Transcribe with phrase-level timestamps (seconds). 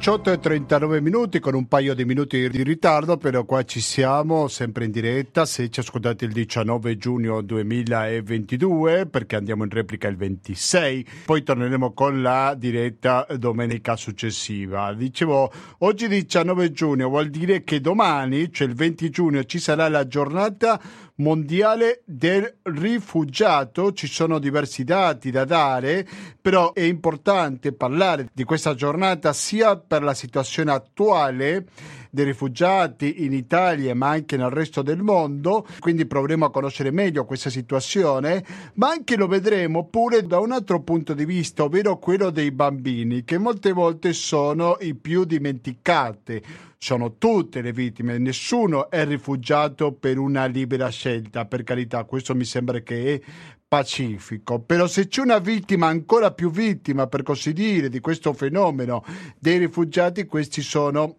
[0.00, 4.48] 18 e 39 minuti con un paio di minuti di ritardo, però qua ci siamo
[4.48, 5.44] sempre in diretta.
[5.44, 11.92] Se ci ascoltate il 19 giugno 2022, perché andiamo in replica il 26, poi torneremo
[11.92, 14.94] con la diretta domenica successiva.
[14.94, 20.06] Dicevo, oggi 19 giugno vuol dire che domani, cioè il 20 giugno, ci sarà la
[20.06, 20.80] giornata
[21.20, 23.92] mondiale del rifugiato.
[23.92, 26.06] Ci sono diversi dati da dare,
[26.40, 31.66] però è importante parlare di questa giornata sia per la situazione attuale
[32.10, 37.24] dei rifugiati in Italia ma anche nel resto del mondo, quindi proveremo a conoscere meglio
[37.24, 38.44] questa situazione,
[38.74, 43.24] ma anche lo vedremo pure da un altro punto di vista, ovvero quello dei bambini,
[43.24, 46.42] che molte volte sono i più dimenticati
[46.82, 52.46] sono tutte le vittime, nessuno è rifugiato per una libera scelta, per carità, questo mi
[52.46, 53.20] sembra che è
[53.68, 59.04] pacifico, però se c'è una vittima ancora più vittima, per così dire, di questo fenomeno
[59.38, 61.16] dei rifugiati, questi sono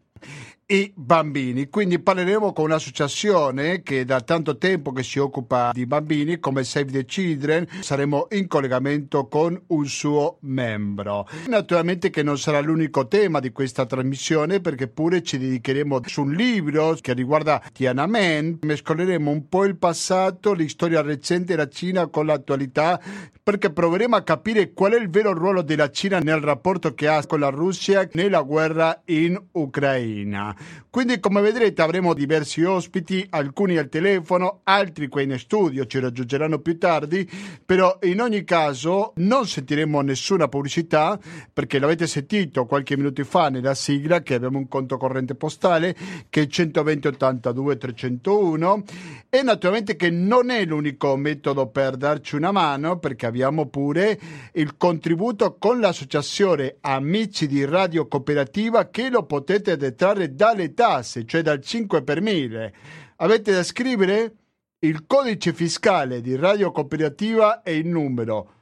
[0.72, 1.68] i bambini.
[1.68, 6.92] Quindi parleremo con un'associazione che da tanto tempo che si occupa di bambini come Save
[6.92, 7.68] the Children.
[7.82, 11.28] Saremo in collegamento con un suo membro.
[11.48, 16.32] Naturalmente che non sarà l'unico tema di questa trasmissione perché pure ci dedicheremo su un
[16.32, 18.60] libro che riguarda Tiananmen.
[18.62, 22.98] Mescoleremo un po' il passato, la storia recente della Cina con l'attualità
[23.44, 27.26] perché proveremo a capire qual è il vero ruolo della Cina nel rapporto che ha
[27.26, 30.56] con la Russia nella guerra in Ucraina.
[30.90, 36.60] Quindi come vedrete avremo diversi ospiti, alcuni al telefono, altri qui in studio ci raggiungeranno
[36.60, 37.28] più tardi,
[37.66, 41.18] però in ogni caso non sentiremo nessuna pubblicità
[41.52, 45.96] perché l'avete sentito qualche minuto fa nella sigla che abbiamo un conto corrente postale
[46.30, 48.84] che è 120 82 301
[49.30, 54.20] e naturalmente che non è l'unico metodo per darci una mano perché abbiamo pure
[54.54, 61.26] il contributo con l'associazione Amici di Radio Cooperativa che lo potete detrarre da dalle tasse,
[61.26, 62.74] cioè dal 5 per 1000.
[63.18, 64.36] Avete da scrivere?
[64.80, 68.54] Il codice fiscale di Radio Cooperativa è il numero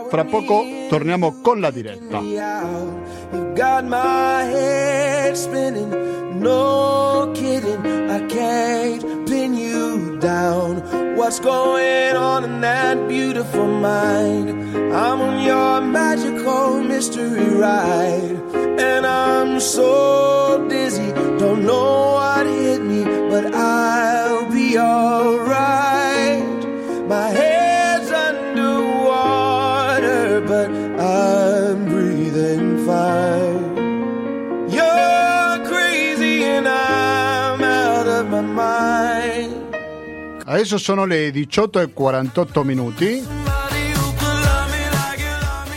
[0.10, 2.22] Fra poco torniamo con la diretta.
[6.38, 10.82] No kidding, I can't pin you down.
[11.16, 14.50] What's going on in that beautiful mind?
[14.94, 18.38] I'm on your magical mystery ride.
[18.78, 26.15] And I'm so dizzy, don't know what hit me, but I'll be alright.
[27.08, 29.62] My head's underwater,
[30.42, 33.76] but I'm breathing fine.
[34.70, 39.54] You're crazy and I'm out of my mind.
[40.48, 43.24] Adesso sono le 18 e 48 minuti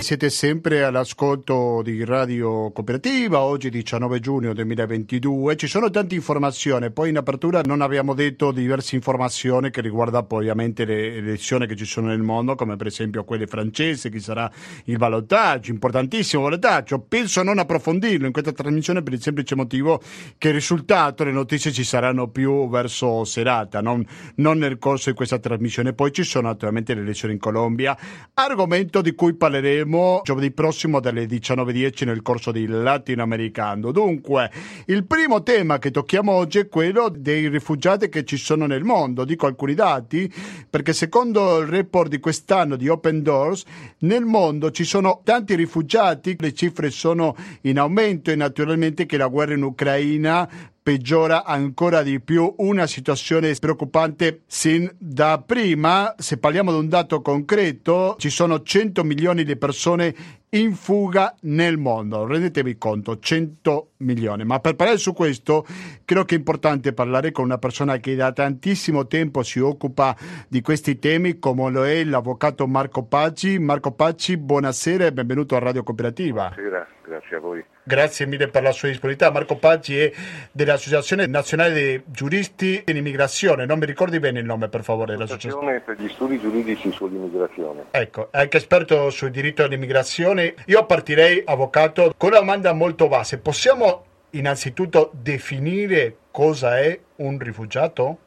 [0.08, 5.54] siete sempre all'ascolto di Radio Cooperativa, oggi 19 giugno 2022.
[5.56, 10.86] Ci sono tante informazioni, poi in apertura non abbiamo detto diverse informazioni che riguardano ovviamente
[10.86, 14.50] le elezioni che ci sono nel mondo, come per esempio quelle francesi, chi sarà
[14.84, 17.00] il ballottaggio, importantissimo ballottaggio.
[17.00, 20.00] Penso non approfondirlo in questa trasmissione per il semplice motivo
[20.38, 24.02] che il risultato, le notizie ci saranno più verso serata, non,
[24.36, 25.92] non nel corso di questa trasmissione.
[25.92, 27.94] Poi ci sono naturalmente le elezioni in Colombia,
[28.32, 33.90] argomento di cui parleremo faremo giovedì prossimo dalle 19.10 nel corso di Latinoamericano.
[33.90, 34.50] Dunque,
[34.86, 39.24] il primo tema che tocchiamo oggi è quello dei rifugiati che ci sono nel mondo.
[39.24, 40.32] Dico alcuni dati
[40.68, 43.64] perché secondo il report di quest'anno di Open Doors,
[43.98, 49.26] nel mondo ci sono tanti rifugiati, le cifre sono in aumento e naturalmente che la
[49.26, 50.48] guerra in Ucraina
[50.88, 56.14] peggiora ancora di più una situazione preoccupante sin da prima.
[56.16, 60.14] Se parliamo di un dato concreto, ci sono 100 milioni di persone
[60.48, 62.26] in fuga nel mondo.
[62.26, 64.46] Rendetevi conto, 100 milioni.
[64.46, 65.66] Ma per parlare su questo,
[66.06, 70.16] credo che è importante parlare con una persona che da tantissimo tempo si occupa
[70.48, 73.58] di questi temi, come lo è l'avvocato Marco Pacci.
[73.58, 76.48] Marco Pacci, buonasera e benvenuto a Radio Cooperativa.
[76.48, 77.62] Buonasera, grazie a voi.
[77.88, 79.32] Grazie mille per la sua disponibilità.
[79.32, 80.12] Marco Paggi è
[80.52, 83.64] dell'Associazione Nazionale dei Giuristi in Immigrazione.
[83.64, 85.80] Non mi ricordi bene il nome, per favore, dell'associazione?
[85.80, 87.86] per gli studi giuridici sull'immigrazione.
[87.92, 90.54] Ecco, anche esperto sul diritto all'immigrazione.
[90.66, 93.38] Io partirei, avvocato, con una domanda molto base.
[93.38, 98.18] Possiamo innanzitutto definire cosa è un rifugiato?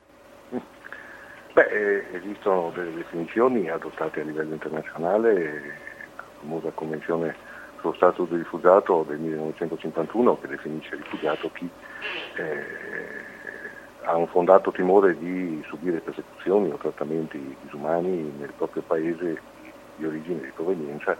[1.54, 5.62] Beh, eh, esistono delle definizioni adottate a livello internazionale,
[6.18, 7.50] la famosa convenzione
[7.82, 11.70] sullo status di rifugiato del 1951 che definisce rifugiato chi
[12.36, 19.42] eh, ha un fondato timore di subire persecuzioni o trattamenti disumani nel proprio paese
[19.96, 21.18] di origine e di provenienza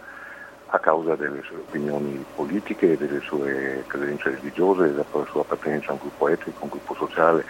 [0.74, 5.98] a causa delle sue opinioni politiche, delle sue credenze religiose, della sua appartenenza a un
[5.98, 7.44] gruppo etnico, a un gruppo sociale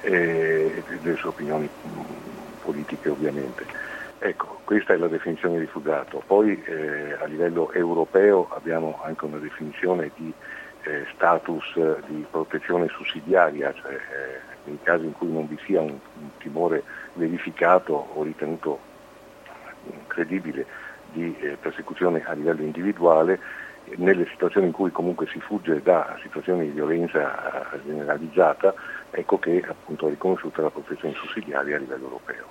[0.00, 1.70] e delle sue opinioni
[2.58, 3.66] politiche ovviamente.
[4.24, 6.22] Ecco, questa è la definizione di rifugiato.
[6.24, 10.32] Poi eh, a livello europeo abbiamo anche una definizione di
[10.84, 15.80] eh, status eh, di protezione sussidiaria, cioè eh, nei casi in cui non vi sia
[15.80, 16.84] un, un timore
[17.14, 18.78] verificato o ritenuto
[20.06, 20.66] credibile
[21.10, 23.40] di eh, persecuzione a livello individuale,
[23.96, 28.72] nelle situazioni in cui comunque si fugge da situazioni di violenza eh, generalizzata,
[29.10, 32.46] ecco che appunto è riconosciuta la protezione sussidiaria a livello europeo.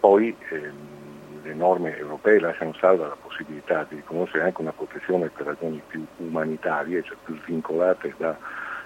[0.00, 1.13] Poi ehm,
[1.44, 6.04] le norme europee lasciano salva la possibilità di riconoscere anche una protezione per ragioni più
[6.16, 8.36] umanitarie, cioè più svincolate da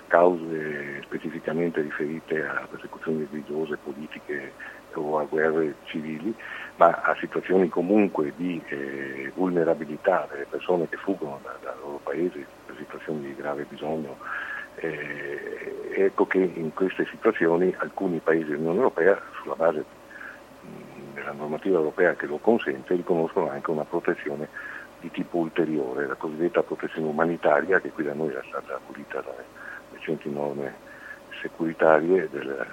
[0.09, 4.53] cause specificamente riferite a persecuzioni religiose, politiche
[4.95, 6.35] o a guerre civili,
[6.77, 12.45] ma a situazioni comunque di eh, vulnerabilità delle persone che fuggono da, dal loro paese
[12.67, 14.17] per situazioni di grave bisogno.
[14.77, 19.85] Eh, ecco che in queste situazioni alcuni paesi dell'Unione Europea, sulla base
[21.23, 24.49] la normativa europea che lo consente, riconoscono anche una protezione
[25.01, 29.45] di tipo ulteriore, la cosiddetta protezione umanitaria che qui da noi era stata abolita dalle
[29.93, 30.75] recenti norme
[31.41, 32.67] securitarie del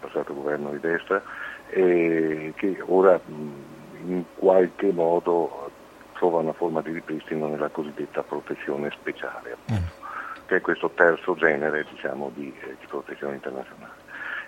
[0.00, 1.22] passato governo di destra
[1.68, 5.70] e che ora in qualche modo
[6.14, 10.46] trova una forma di ripristino nella cosiddetta protezione speciale, appunto, mm.
[10.46, 13.92] che è questo terzo genere diciamo, di, eh, di, protezione internazionale.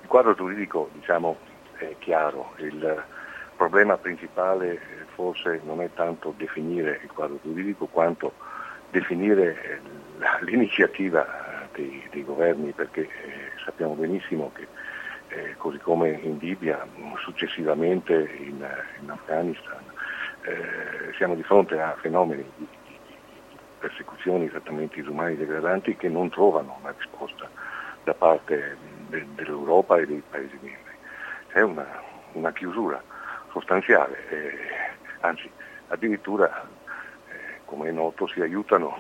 [0.03, 1.37] Il quadro giuridico diciamo,
[1.77, 3.03] è chiaro, il,
[3.61, 4.81] problema principale eh,
[5.15, 8.33] forse non è tanto definire il quadro giuridico quanto
[8.91, 9.81] definire eh,
[10.49, 13.09] l'iniziativa dei, dei governi perché eh,
[13.63, 14.67] sappiamo benissimo che
[15.59, 16.85] così come in Libia,
[17.23, 18.67] successivamente in,
[19.01, 19.81] in Afghanistan,
[20.43, 26.31] eh, siamo di fronte a fenomeni di, di, di persecuzioni, trattamenti disumani degradanti che non
[26.31, 27.49] trovano una risposta
[28.03, 28.77] da parte
[29.09, 30.95] de, dell'Europa e dei Paesi membri.
[31.53, 31.87] C'è una,
[32.33, 33.01] una chiusura
[33.51, 34.53] sostanziale, eh,
[35.21, 35.51] anzi
[35.89, 36.69] addirittura
[37.29, 38.97] eh, come è noto si aiutano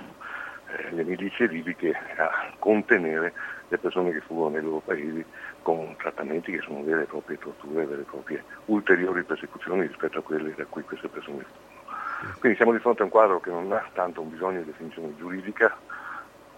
[0.69, 3.33] eh, le milizie libiche a contenere
[3.69, 5.25] le persone che fuggono nei loro paesi
[5.63, 10.23] con trattamenti che sono vere e proprie torture, vere e proprie ulteriori persecuzioni rispetto a
[10.23, 12.35] quelle da cui queste persone fuggono.
[12.39, 15.17] Quindi siamo di fronte a un quadro che non ha tanto un bisogno di definizione
[15.17, 15.75] giuridica,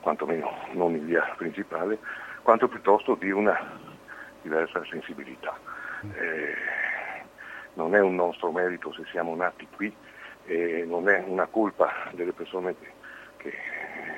[0.00, 1.99] quantomeno non in via principale,
[2.43, 3.59] quanto piuttosto di una
[4.43, 5.57] diversa sensibilità.
[6.14, 6.55] Eh,
[7.75, 9.95] non è un nostro merito se siamo nati qui
[10.45, 12.93] e non è una colpa delle persone che,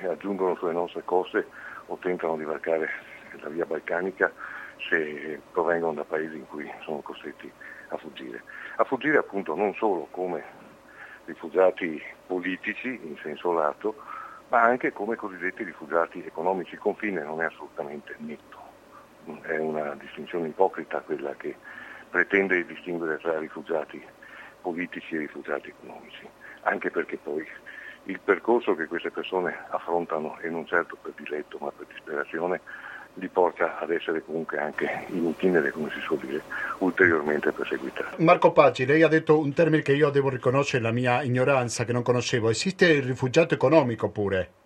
[0.00, 1.46] che aggiungono sulle nostre coste
[1.86, 2.88] o tentano di varcare
[3.40, 4.32] la via balcanica
[4.88, 7.50] se provengono da paesi in cui sono costretti
[7.88, 8.42] a fuggire.
[8.76, 10.42] A fuggire appunto non solo come
[11.26, 13.94] rifugiati politici in senso lato,
[14.48, 16.74] ma anche come cosiddetti rifugiati economici.
[16.74, 18.58] Il confine non è assolutamente netto,
[19.42, 21.56] è una distinzione ipocrita quella che
[22.14, 24.00] pretende di distinguere tra rifugiati
[24.60, 26.24] politici e rifugiati economici,
[26.60, 27.44] anche perché poi
[28.04, 32.60] il percorso che queste persone affrontano è non certo per diletto ma per disperazione
[33.14, 36.40] li porta ad essere comunque anche in itinere, come si suol dire,
[36.78, 38.22] ulteriormente perseguitati.
[38.22, 41.92] Marco Paggi, lei ha detto un termine che io devo riconoscere la mia ignoranza, che
[41.92, 42.48] non conoscevo.
[42.48, 44.62] Esiste il rifugiato economico pure?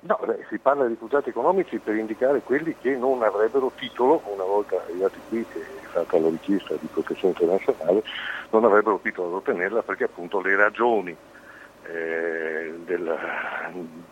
[0.00, 4.44] No, beh, si parla di rifugiati economici per indicare quelli che non avrebbero titolo, una
[4.44, 8.02] volta arrivati qui e stata la richiesta di protezione internazionale,
[8.50, 11.16] non avrebbero titolo ad ottenerla perché appunto le ragioni
[11.86, 13.18] eh, del,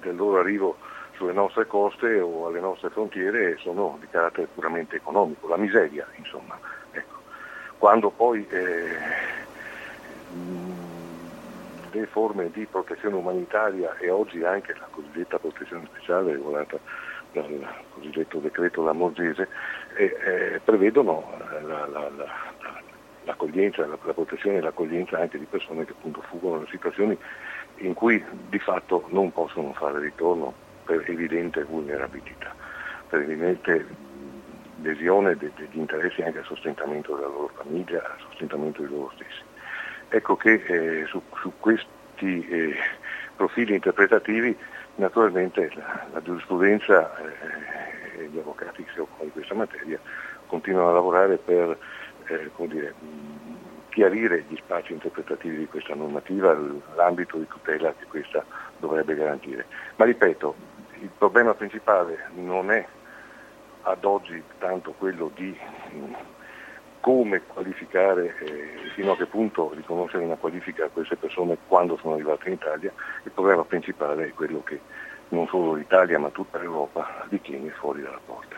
[0.01, 0.77] del, loro arrivo
[1.17, 6.59] sulle nostre coste o alle nostre frontiere sono di carattere puramente economico, la miseria insomma.
[6.93, 7.19] Ecco.
[7.79, 8.97] Quando poi eh,
[11.95, 16.79] le forme di protezione umanitaria e oggi anche la cosiddetta protezione speciale regolata
[17.33, 19.49] dal cosiddetto decreto Lamorgese
[19.97, 22.83] eh, eh, prevedono la, la, la,
[23.25, 27.17] l'accoglienza, la, protezione e l'accoglienza anche di persone che appunto fuggono da situazioni
[27.79, 30.53] in cui di fatto non possono fare ritorno
[30.85, 32.55] per evidente vulnerabilità,
[33.09, 33.87] per evidente
[34.83, 39.44] lesione degli interessi anche al sostentamento della loro famiglia, al sostentamento di loro stessi.
[40.15, 42.77] Ecco che eh, su, su, questi eh,
[43.35, 44.57] profili interpretativi
[44.95, 49.99] naturalmente la, la giurisprudenza eh, e gli avvocati che si occupano di questa materia
[50.47, 51.77] continuano a lavorare per
[52.27, 52.95] eh, dire,
[53.89, 56.57] chiarire gli spazi interpretativi di questa normativa,
[56.95, 58.45] l'ambito di tutela che questa
[58.79, 59.67] dovrebbe garantire.
[59.97, 60.55] Ma ripeto,
[61.01, 62.87] il problema principale non è
[63.83, 65.59] ad oggi tanto quello di
[67.05, 72.15] come qualificare e fino a che punto riconoscere una qualifica a queste persone quando sono
[72.15, 72.91] arrivate in Italia,
[73.25, 74.81] il problema principale è quello che
[75.29, 78.57] non solo l'Italia ma tutta l'Europa li tiene fuori dalla porta.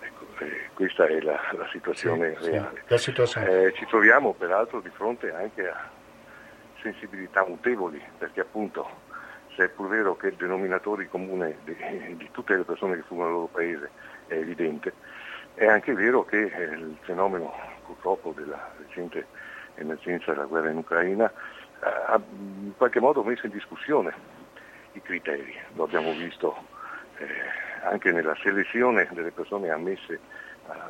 [0.00, 2.78] Ecco, eh, questa è la, la situazione sì, reale.
[2.78, 3.48] Sì, la situazione.
[3.66, 5.88] Eh, ci troviamo peraltro di fronte anche a
[6.82, 8.90] sensibilità mutevoli, perché appunto
[9.54, 11.76] se è pur vero che il denominatore comune di,
[12.16, 13.90] di tutte le persone che fuggono dal loro paese
[14.26, 14.92] è evidente,
[15.54, 17.52] è anche vero che eh, il fenomeno
[17.84, 19.26] purtroppo della recente
[19.74, 24.12] emergenza della guerra in Ucraina eh, ha in qualche modo messo in discussione
[24.92, 26.56] i criteri, lo abbiamo visto
[27.18, 27.26] eh,
[27.82, 30.18] anche nella selezione delle persone ammesse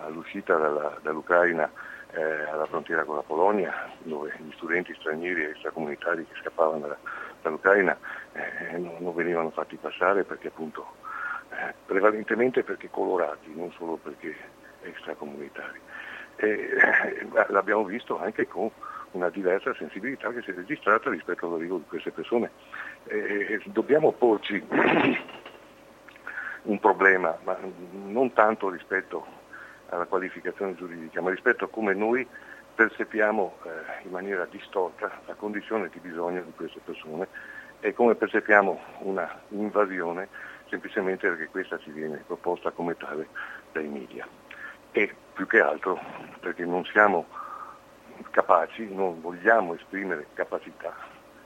[0.03, 1.71] all'uscita dalla, dall'Ucraina
[2.13, 6.97] eh, alla frontiera con la Polonia, dove gli studenti stranieri e extracomunitari che scappavano
[7.43, 7.97] dall'Ucraina
[8.33, 11.00] eh, non, non, venivano fatti passare perché appunto eh,
[11.87, 14.35] prevalentemente perché colorati, non solo perché
[14.83, 15.81] extracomunitari.
[16.37, 18.71] E, eh, l'abbiamo visto anche con
[19.13, 22.51] una diversa sensibilità che si è registrata rispetto all'arrivo di queste persone.
[23.05, 24.65] E, dobbiamo porci
[26.63, 27.57] un problema, ma
[27.93, 29.39] non tanto rispetto
[29.89, 32.27] alla qualificazione giuridica, ma rispetto a come noi
[32.75, 37.27] percepiamo eh, in maniera distorta la condizione di bisogno di queste persone
[37.81, 40.29] e come percepiamo una invasione
[40.71, 43.29] semplicemente perché questa ci viene proposta come tale
[43.73, 44.27] dai media
[44.93, 46.01] e più che altro
[46.41, 47.27] perché non siamo
[48.31, 50.95] capaci, non vogliamo esprimere capacità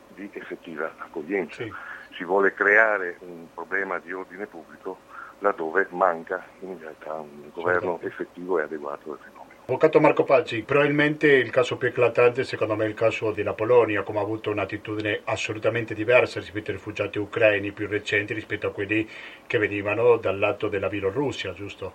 [0.08, 1.62] di effettiva accoglienza.
[1.62, 1.72] Sì.
[2.16, 8.06] Si vuole creare un problema di ordine pubblico laddove manca in realtà un governo certo.
[8.06, 9.18] effettivo e adeguato.
[9.66, 14.02] Avvocato Marco Pazzi, probabilmente il caso più eclatante secondo me è il caso della Polonia,
[14.02, 19.08] come ha avuto un'attitudine assolutamente diversa rispetto ai rifugiati ucraini più recenti rispetto a quelli
[19.46, 21.94] che venivano dal lato della Bielorussia, giusto?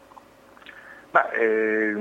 [1.12, 1.94] Ma, eh,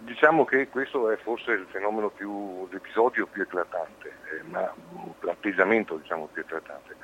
[0.00, 4.74] diciamo che questo è forse il fenomeno più, l'episodio più eclatante, eh, ma
[5.20, 6.96] l'atteggiamento diciamo, più eclatante.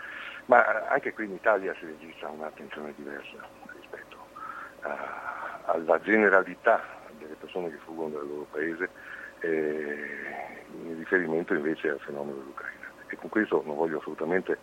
[0.47, 3.37] Ma anche qui in Italia si registra un'attenzione diversa
[3.79, 4.17] rispetto
[4.81, 6.99] a, alla generalità
[7.51, 8.89] persone che fuggono dal loro paese
[9.41, 12.89] eh, in riferimento invece al fenomeno dell'Ucraina.
[13.09, 14.59] E con questo non voglio assolutamente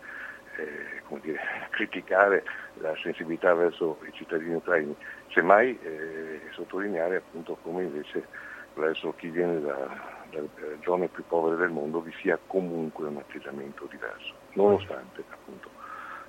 [0.56, 1.38] eh, dire,
[1.70, 4.96] criticare la sensibilità verso i cittadini ucraini,
[5.28, 8.26] semmai eh, sottolineare appunto come invece
[8.74, 9.88] verso chi viene da,
[10.30, 10.48] dalle
[10.82, 15.68] zone più povere del mondo vi sia comunque un atteggiamento diverso, nonostante appunto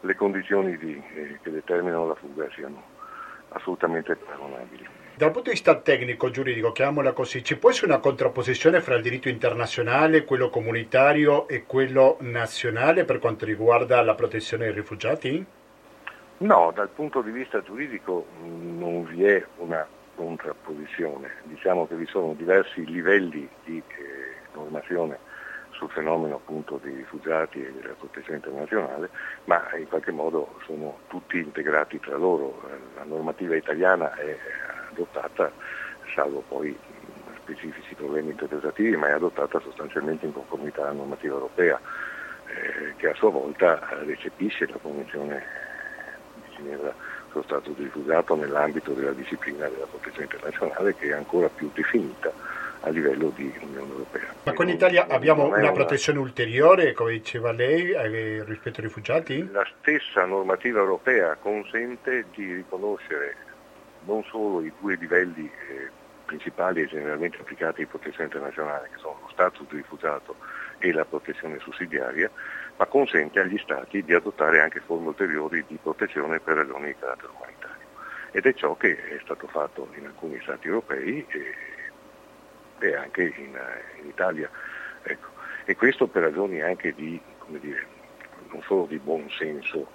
[0.01, 2.81] le condizioni di, eh, che determinano la fuga siano
[3.49, 4.98] assolutamente paragonabili.
[5.19, 9.01] Dal punto di vista tecnico, giuridico, chiamiamola così, ci può essere una contrapposizione fra il
[9.01, 15.45] diritto internazionale, quello comunitario e quello nazionale per quanto riguarda la protezione dei rifugiati?
[16.37, 19.85] No, dal punto di vista giuridico non vi è una
[20.15, 25.19] contrapposizione, diciamo che vi sono diversi livelli di eh, normazione
[25.71, 29.09] sul fenomeno appunto dei rifugiati e della protezione internazionale,
[29.45, 32.61] ma in qualche modo sono tutti integrati tra loro.
[32.95, 34.37] La normativa italiana è
[34.91, 35.51] adottata,
[36.13, 36.77] salvo poi
[37.41, 41.79] specifici problemi interpretativi, ma è adottata sostanzialmente in conformità alla normativa europea,
[42.47, 45.43] eh, che a sua volta recepisce la Convenzione
[46.55, 46.93] Ginevra
[47.31, 52.31] sullo stato di rifugiato nell'ambito della disciplina della protezione internazionale, che è ancora più definita
[52.81, 54.33] a livello di Unione Europea.
[54.43, 59.49] Ma con l'Italia abbiamo una, una protezione ulteriore, come diceva lei, eh, rispetto ai rifugiati?
[59.51, 63.35] La stessa normativa europea consente di riconoscere
[64.05, 65.89] non solo i due livelli eh,
[66.25, 70.35] principali e generalmente applicati di protezione internazionale, che sono lo status di rifugiato
[70.77, 72.29] e la protezione sussidiaria,
[72.77, 77.31] ma consente agli Stati di adottare anche forme ulteriori di protezione per ragioni di carattere
[77.35, 77.87] umanitario.
[78.31, 81.55] Ed è ciò che è stato fatto in alcuni Stati europei e,
[82.79, 83.59] e anche in,
[84.01, 84.49] in Italia.
[85.01, 85.27] Ecco.
[85.65, 87.87] E questo per ragioni anche di, dire,
[88.51, 89.87] non solo di buon senso,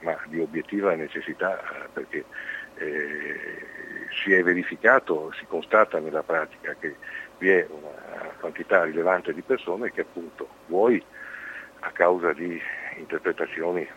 [0.00, 2.24] ma di obiettiva necessità, perché eh,
[4.22, 6.96] si è verificato, si constata nella pratica che
[7.38, 11.02] vi è una quantità rilevante di persone che appunto vuoi
[11.80, 12.60] a causa di
[12.96, 13.88] interpretazioni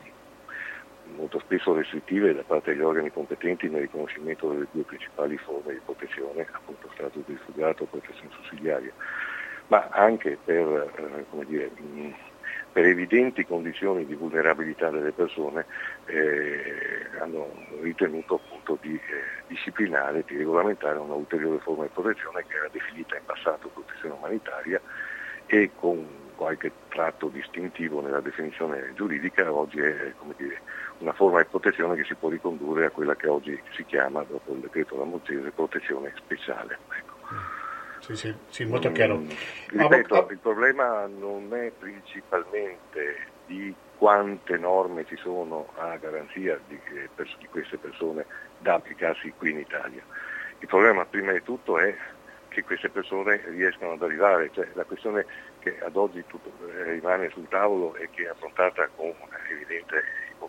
[1.16, 5.82] molto spesso restrittive da parte degli organi competenti nel riconoscimento delle due principali forme di
[5.86, 8.92] protezione, appunto stato di rifugiato e protezione sussidiaria,
[9.68, 11.72] ma anche per, eh, dire,
[12.76, 15.66] per, evidenti condizioni di vulnerabilità delle persone
[16.08, 17.50] eh, hanno
[17.82, 23.16] ritenuto appunto di eh, disciplinare, di regolamentare una ulteriore forma di protezione che era definita
[23.16, 24.82] in passato protezione umanitaria
[25.46, 26.06] e con
[26.36, 30.62] qualche tratto distintivo nella definizione giuridica, oggi è dire,
[30.98, 34.52] una forma di protezione che si può ricondurre a quella che oggi si chiama, dopo
[34.52, 36.78] il decreto Lamorgese, protezione speciale.
[36.98, 37.65] Ecco.
[38.06, 39.18] Sì, sì, sì, molto chiaro.
[39.18, 39.30] Mm,
[39.70, 46.80] ripeto, ah, il problema non è principalmente di quante norme ci sono a garanzia di,
[47.40, 48.28] di queste persone
[48.60, 50.04] da applicarsi qui in Italia.
[50.60, 51.96] Il problema prima di tutto è
[52.50, 55.26] che queste persone riescano ad arrivare, cioè, la questione
[55.58, 59.16] che ad oggi tutto, eh, rimane sul tavolo e che è affrontata con
[59.50, 60.04] evidente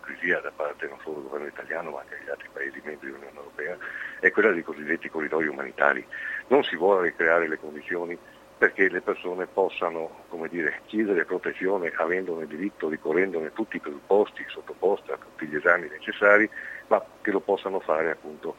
[0.07, 3.37] ipocrisia da parte non solo del governo italiano ma anche degli altri paesi membri dell'Unione
[3.37, 3.77] Europea,
[4.19, 6.05] è quella dei cosiddetti corridoi umanitari.
[6.47, 8.17] Non si vuole creare le condizioni
[8.57, 15.17] perché le persone possano dire, chiedere protezione avendone diritto, ricorrendone tutti i presupposti sottoposti a
[15.17, 16.49] tutti gli esami necessari,
[16.87, 18.55] ma che lo possano fare appunto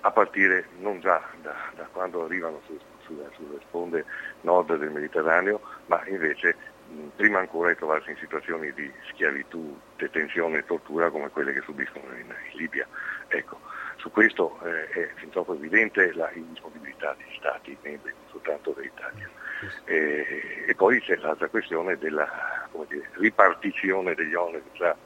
[0.00, 4.04] a partire non già da, da quando arrivano su, sulle, sulle sponde
[4.42, 6.56] nord del Mediterraneo, ma invece
[7.16, 12.06] prima ancora di trovarsi in situazioni di schiavitù, detenzione e tortura come quelle che subiscono
[12.12, 12.86] in, in Libia.
[13.28, 13.60] Ecco,
[13.96, 19.28] su questo eh, è fin troppo evidente la indisponibilità degli Stati membri, non soltanto dell'Italia.
[19.84, 24.96] E, e poi c'è l'altra questione della dire, ripartizione degli oneri tra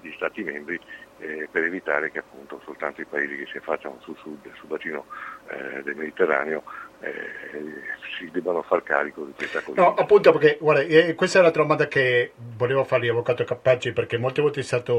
[0.00, 0.80] gli Stati membri
[1.18, 5.06] eh, per evitare che appunto soltanto i paesi che si affacciano sul sul bacino
[5.48, 6.62] eh, del Mediterraneo
[7.00, 7.10] eh,
[8.18, 9.80] si debbano far carico di questa cosa.
[9.80, 14.18] No, appunto perché, guarda, eh, questa è la domanda che volevo fargli, Avvocato Cappaggi, perché
[14.18, 14.92] molte volte è stata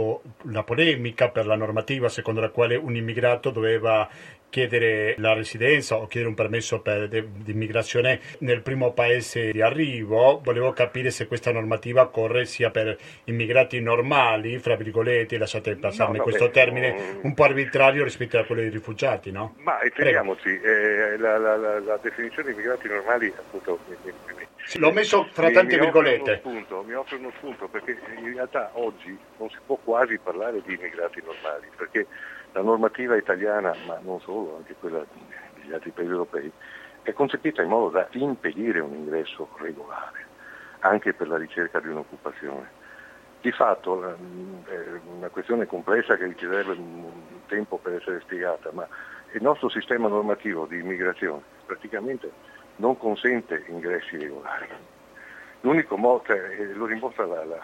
[0.43, 4.07] la polemica per la normativa secondo la quale un immigrato doveva
[4.49, 10.41] chiedere la residenza o chiedere un permesso per, di immigrazione nel primo paese di arrivo.
[10.43, 16.17] Volevo capire se questa normativa corre sia per immigrati normali, fra virgolette, lasciate passarmi no,
[16.17, 19.55] no, questo beh, termine, un po' arbitrario rispetto a quello dei rifugiati, no?
[19.59, 19.79] Ma
[20.39, 24.91] intendiamoci, eh, la, la, la, la, definizione di immigrati normali appunto mi, mi, mi, l'ho
[24.91, 26.37] messo fra tante virgolette.
[26.37, 30.73] Spunto, mi offre uno spunto perché in realtà oggi non si può quasi parlare di
[30.75, 32.07] immigrati normali perché
[32.53, 35.05] la normativa italiana, ma non solo, anche quella
[35.55, 36.51] degli altri paesi europei,
[37.03, 40.25] è concepita in modo da impedire un ingresso regolare,
[40.79, 42.77] anche per la ricerca di un'occupazione.
[43.41, 44.15] Di fatto è
[45.05, 47.11] una questione complessa che richiederebbe un
[47.47, 48.85] tempo per essere spiegata, ma
[49.31, 52.31] il nostro sistema normativo di immigrazione praticamente
[52.77, 54.67] non consente ingressi regolari.
[55.61, 57.59] L'unico modo, cioè, lo dimostra la, la,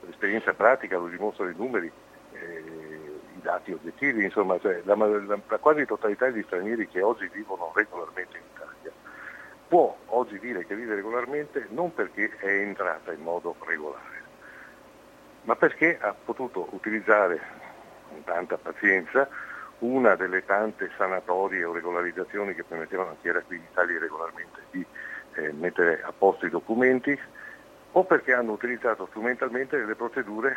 [0.00, 1.92] l'esperienza pratica, lo dimostrano i numeri,
[2.32, 8.38] eh, dati oggettivi, insomma, cioè, la, la, quasi totalità degli stranieri che oggi vivono regolarmente
[8.38, 8.74] in Italia
[9.74, 14.22] può oggi dire che vive regolarmente non perché è entrata in modo regolare,
[15.42, 17.40] ma perché ha potuto utilizzare
[18.08, 19.28] con tanta pazienza
[19.84, 24.60] una delle tante sanatorie o regolarizzazioni che permettevano a chi era qui in Italia regolarmente
[24.70, 24.84] di
[25.34, 27.18] eh, mettere a posto i documenti
[27.92, 30.56] o perché hanno utilizzato strumentalmente delle procedure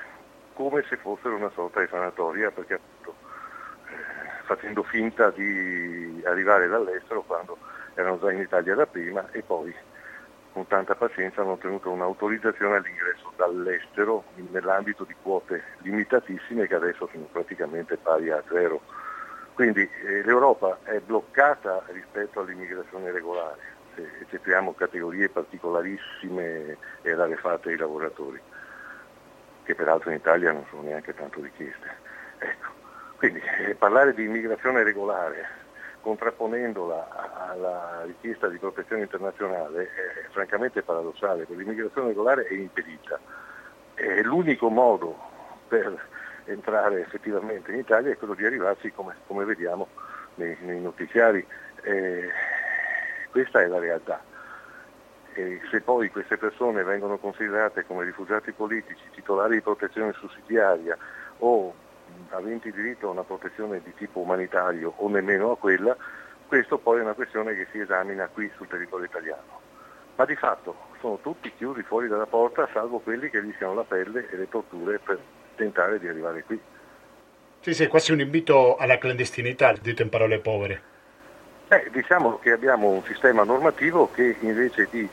[0.53, 3.15] come se fossero una sorta di sanatoria, perché appunto
[3.89, 7.57] eh, facendo finta di arrivare dall'estero quando
[7.93, 9.75] erano già in Italia da prima e poi
[10.53, 17.27] con tanta pazienza hanno ottenuto un'autorizzazione all'ingresso dall'estero nell'ambito di quote limitatissime che adesso sono
[17.31, 18.81] praticamente pari a zero.
[19.57, 23.59] Quindi eh, l'Europa è bloccata rispetto all'immigrazione regolare,
[23.95, 28.39] se eccepiamo categorie particolarissime e rarefatte ai lavoratori
[29.63, 31.89] che peraltro in Italia non sono neanche tanto richieste.
[32.37, 32.67] Ecco.
[33.15, 35.47] Quindi eh, parlare di immigrazione regolare
[36.01, 43.19] contrapponendola alla richiesta di protezione internazionale è francamente paradossale, perché l'immigrazione regolare è impedita.
[43.95, 45.17] E l'unico modo
[45.67, 45.99] per
[46.47, 49.87] entrare effettivamente in Italia è quello di arrivarci come, come vediamo
[50.35, 51.45] nei, nei notiziari.
[51.83, 52.29] Eh,
[53.29, 54.21] questa è la realtà.
[55.33, 60.97] e se poi queste persone vengono considerate come rifugiati politici, titolari di protezione sussidiaria
[61.39, 61.73] o
[62.29, 65.95] aventi diritto a una protezione di tipo umanitario o nemmeno a quella,
[66.47, 69.65] questo poi è una questione che si esamina qui sul territorio italiano.
[70.15, 74.27] Ma di fatto sono tutti chiusi fuori dalla porta, salvo quelli che rischiano la pelle
[74.29, 75.19] e le torture per
[75.57, 76.59] tentare di arrivare qui.
[77.59, 80.81] Sì, sì, è quasi un invito alla clandestinità, dito in parole povere.
[81.67, 85.09] Eh, diciamo che abbiamo un sistema normativo che invece di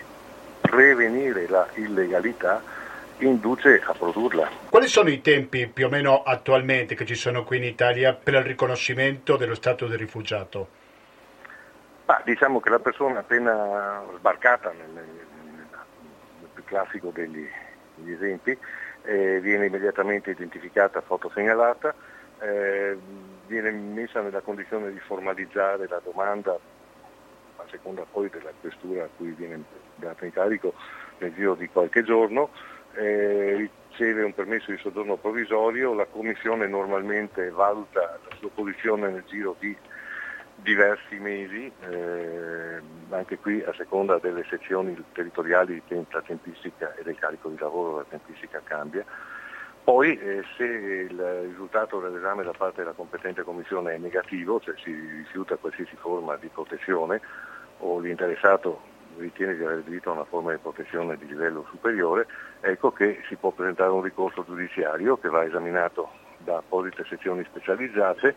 [0.61, 2.63] prevenire la illegalità
[3.19, 4.49] induce a produrla.
[4.69, 8.35] Quali sono i tempi più o meno attualmente che ci sono qui in Italia per
[8.35, 10.69] il riconoscimento dello stato del rifugiato?
[12.07, 17.49] Ah, diciamo che la persona appena sbarcata, nel, nel, nel più classico degli
[18.07, 18.57] esempi,
[19.05, 21.95] eh, viene immediatamente identificata, fotosegnalata,
[22.41, 22.97] eh,
[23.47, 26.53] viene messa nella condizione di formalizzare la domanda
[27.57, 29.63] a seconda poi della questura a cui viene
[29.97, 30.75] data in carico
[31.19, 32.51] nel giro di qualche giorno,
[32.95, 39.25] eh, riceve un permesso di soggiorno provvisorio, la Commissione normalmente valuta la sua posizione nel
[39.27, 39.77] giro di
[40.57, 47.49] diversi mesi, eh, anche qui a seconda delle sezioni territoriali la tempistica e del carico
[47.49, 49.05] di lavoro la tempistica cambia.
[49.85, 54.93] Poi eh, se il risultato dell'esame da parte della competente commissione è negativo, cioè si
[54.93, 57.21] rifiuta qualsiasi forma di protezione
[57.79, 62.27] o l'interessato ritiene di avere diritto a una forma di protezione di livello superiore,
[62.61, 68.35] ecco che si può presentare un ricorso giudiziario che va esaminato da apposite sezioni specializzate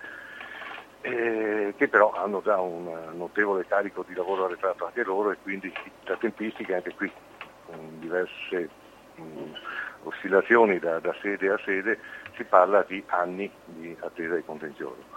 [1.01, 5.71] eh, che però hanno già un notevole carico di lavoro arretrato anche loro e quindi
[6.03, 7.11] la tempistica anche qui
[7.65, 8.69] con diverse
[9.15, 9.23] mh,
[10.03, 11.99] oscillazioni da, da, sede a sede
[12.35, 15.15] si parla di anni di attesa di contenzioso.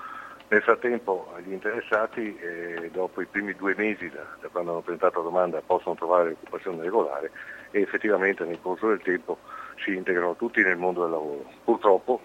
[0.48, 5.18] Nel frattempo gli interessati eh, dopo i primi due mesi da, da, quando hanno presentato
[5.18, 7.30] la domanda possono trovare occupazione regolare
[7.70, 9.38] e effettivamente nel corso del tempo
[9.76, 11.44] si integrano tutti nel mondo del lavoro.
[11.62, 12.20] Purtroppo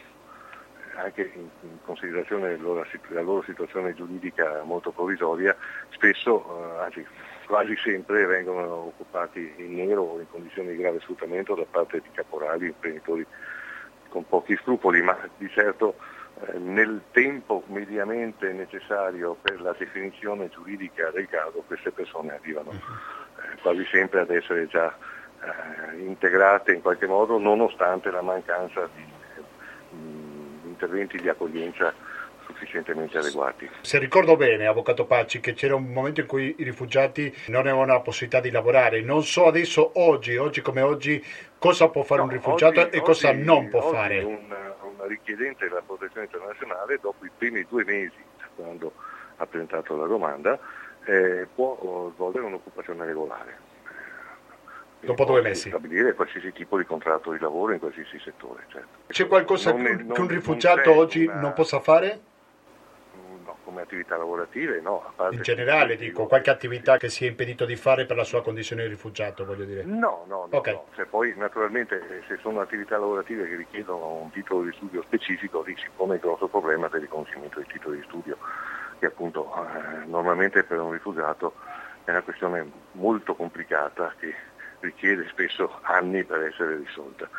[0.96, 5.56] anche in, in considerazione della loro, della loro, situazione giuridica molto provvisoria,
[5.90, 7.06] spesso, eh, anzi
[7.46, 12.10] quasi sempre, vengono occupati in nero o in condizioni di grave sfruttamento da parte di
[12.12, 13.26] caporali, imprenditori
[14.10, 15.96] con pochi scrupoli, ma di certo
[16.42, 23.62] eh, nel tempo mediamente necessario per la definizione giuridica del caso queste persone arrivano eh,
[23.62, 29.04] quasi sempre ad essere già eh, integrate in qualche modo nonostante la mancanza di
[30.86, 31.94] interventi di accoglienza
[32.46, 33.70] sufficientemente adeguati.
[33.82, 37.94] Se ricordo bene, Avvocato Pacci, che c'era un momento in cui i rifugiati non avevano
[37.94, 39.02] la possibilità di lavorare.
[39.02, 41.24] Non so adesso, oggi, oggi come oggi,
[41.58, 44.24] cosa può fare no, un rifugiato oggi, e cosa oggi, non può fare.
[44.24, 48.24] Un, un richiedente della protezione internazionale, dopo i primi due mesi,
[48.56, 48.94] quando
[49.38, 50.58] ha presentato la domanda,
[51.06, 53.74] eh, può svolgere un'occupazione regolare
[55.00, 55.70] dopo due mesi.
[55.70, 58.66] Stabilire qualsiasi tipo di contratto di lavoro in qualsiasi settore.
[58.68, 58.88] Certo.
[59.08, 61.40] C'è qualcosa non, che, non, un rifugiato oggi una...
[61.40, 62.20] non possa fare?
[63.46, 65.14] No, come attività lavorative no.
[65.30, 68.84] in generale dico, qualche attività che si è impedito di fare per la sua condizione
[68.84, 69.84] di rifugiato, voglio dire.
[69.84, 70.58] No, no, no.
[70.58, 70.74] Okay.
[70.74, 70.86] no.
[70.96, 75.62] Cioè, poi naturalmente eh, se sono attività lavorative che richiedono un titolo di studio specifico,
[75.62, 78.38] lì si pone il grosso problema del riconoscimento dei titoli di studio,
[79.00, 81.54] che appunto eh, normalmente per un rifugiato
[82.06, 84.34] è una questione molto complicata che
[84.86, 87.30] richiede spesso anni per essere risolta.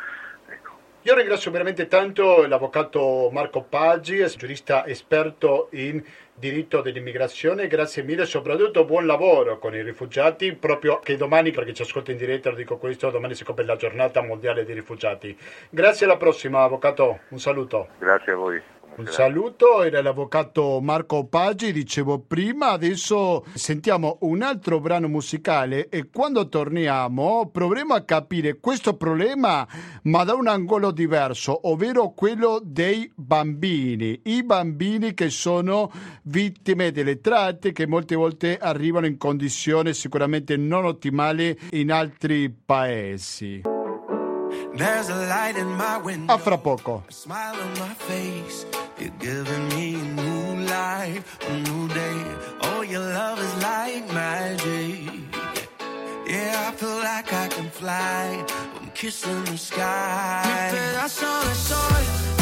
[0.47, 0.71] Ecco.
[1.01, 8.25] Io ringrazio veramente tanto l'avvocato Marco Paggi, giurista esperto in diritto dell'immigrazione, grazie mille e
[8.25, 12.55] soprattutto buon lavoro con i rifugiati, proprio che domani, perché ci ascolta in diretta, lo
[12.55, 15.35] dico questo, domani si copre la giornata mondiale dei rifugiati.
[15.69, 17.87] Grazie alla prossima, avvocato, un saluto.
[17.97, 18.61] Grazie a voi.
[18.97, 26.09] Un saluto, era l'avvocato Marco Paggi, dicevo prima, adesso sentiamo un altro brano musicale e
[26.11, 29.67] quando torniamo proveremo a capire questo problema
[30.03, 35.91] ma da un angolo diverso, ovvero quello dei bambini, i bambini che sono
[36.23, 43.61] vittime delle tratte che molte volte arrivano in condizioni sicuramente non ottimali in altri paesi.
[46.25, 47.03] A fra poco.
[48.99, 52.21] You're giving me a new life, a new day.
[52.61, 55.11] Oh, your love is like magic.
[56.27, 58.43] Yeah, I feel like I can fly.
[58.81, 60.41] I'm kissing the sky.
[60.45, 62.36] Mi pedazo de sol,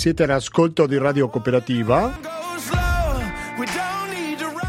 [0.00, 2.29] Siete all'ascolto di Radio Cooperativa.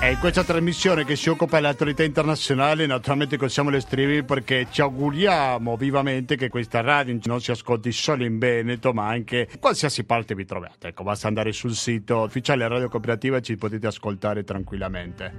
[0.04, 4.82] E in questa trasmissione che si occupa dell'attualità internazionale, naturalmente consigliamo le streaming perché ci
[4.82, 10.04] auguriamo vivamente che questa radio non si ascolti solo in Veneto, ma anche in qualsiasi
[10.04, 10.88] parte vi trovate.
[10.88, 15.36] Ecco, basta andare sul sito ufficiale Radio Cooperativa e ci potete ascoltare tranquillamente.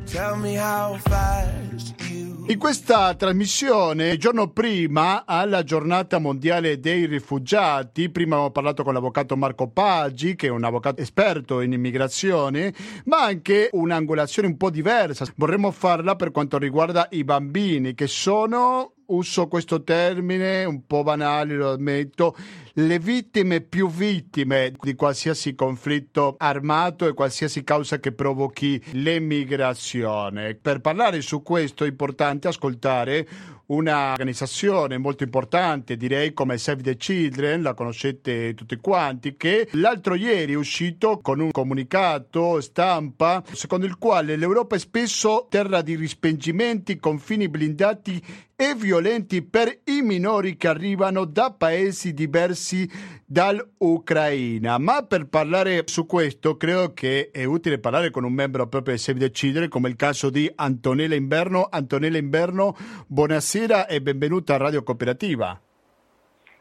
[2.46, 8.94] In questa trasmissione, il giorno prima alla giornata mondiale dei rifugiati, prima ho parlato con
[8.94, 12.72] l'avvocato Marco Paggi, che è un avvocato esperto in immigrazione,
[13.07, 15.27] ma anche un'angolazione un po' diversa.
[15.35, 21.57] Vorremmo farla per quanto riguarda i bambini, che sono, uso questo termine un po' banale,
[21.57, 22.37] lo ammetto,
[22.75, 30.55] le vittime più vittime di qualsiasi conflitto armato e qualsiasi causa che provochi l'emigrazione.
[30.55, 33.27] Per parlare su questo è importante ascoltare
[33.66, 40.53] un'organizzazione molto importante, direi come Save the Children, la conoscete tutti quanti, che l'altro ieri
[40.53, 46.98] è uscito con un comunicato stampa secondo il quale l'Europa è spesso terra di rispengimenti,
[46.98, 52.88] confini blindati e violenti per i minori che arrivano da paesi diversi
[53.27, 54.79] dall'Ucraina.
[54.79, 59.01] Ma per parlare su questo credo che è utile parlare con un membro proprio di
[59.01, 61.66] Save the Children, come il caso di Antonella Inverno.
[61.68, 62.77] Antonella Inverno,
[63.09, 65.61] buonasera e benvenuta a Radio Cooperativa.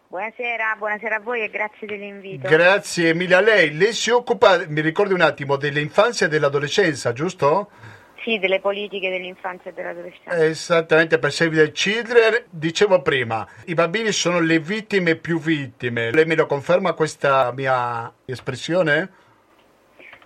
[0.08, 2.48] Buonasera, buonasera a voi e grazie dell'invito.
[2.48, 3.78] Grazie mille a lei.
[3.78, 7.70] Lei si occupa, mi ricordi un attimo, dell'infanzia e dell'adolescenza, giusto?
[8.24, 10.46] Sì, delle politiche dell'infanzia e dell'adolescenza.
[10.46, 16.12] Esattamente, per Save the Children, dicevo prima, i bambini sono le vittime più vittime.
[16.12, 19.12] Lei me lo conferma questa mia espressione?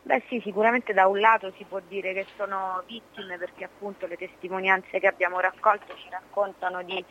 [0.01, 4.17] Beh sì, sicuramente da un lato si può dire che sono vittime perché appunto le
[4.17, 7.03] testimonianze che abbiamo raccolto ci raccontano di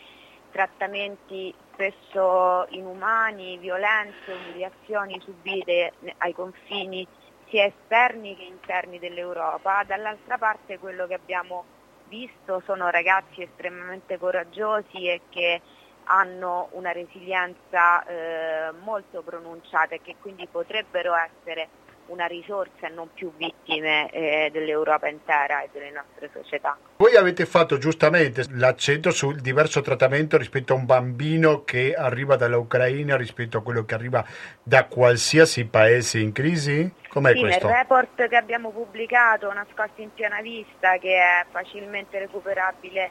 [0.52, 7.04] trattamenti spesso inumani, violenze, umiliazioni subite ai confini
[7.48, 11.64] sia esterni che interni dell'Europa, dall'altra parte quello che abbiamo
[12.08, 15.60] visto sono ragazzi estremamente coraggiosi e che
[16.04, 21.68] hanno una resilienza eh, molto pronunciata e che quindi potrebbero essere
[22.06, 26.76] una risorsa e non più vittime eh, dell'Europa intera e delle nostre società.
[26.96, 33.16] Voi avete fatto giustamente l'accento sul diverso trattamento rispetto a un bambino che arriva dall'Ucraina
[33.16, 34.24] rispetto a quello che arriva
[34.62, 36.92] da qualsiasi paese in crisi?
[37.08, 37.66] Com'è sì, questo?
[37.66, 43.10] Nel report che abbiamo pubblicato, nascosto in piena vista, che è facilmente recuperabile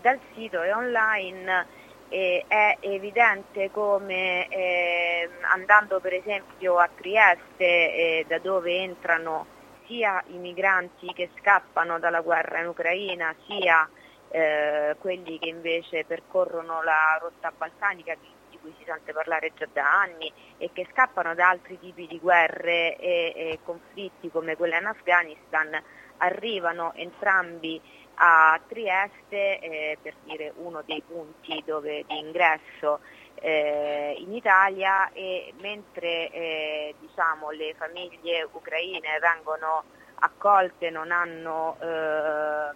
[0.00, 1.66] dal sito e online,
[2.14, 9.46] eh, è evidente come eh, andando per esempio a Trieste, eh, da dove entrano
[9.86, 13.88] sia i migranti che scappano dalla guerra in Ucraina, sia
[14.28, 19.66] eh, quelli che invece percorrono la rotta balcanica di, di, cui si sente parlare già
[19.72, 24.78] da anni e che scappano da altri tipi di guerre e, e conflitti come quella
[24.78, 25.82] in Afghanistan,
[26.18, 27.82] arrivano entrambi
[28.14, 33.00] a Trieste eh, per dire uno dei punti dove, di ingresso
[33.36, 39.84] eh, in Italia e mentre eh, diciamo, le famiglie ucraine vengono
[40.16, 42.72] accolte non hanno eh,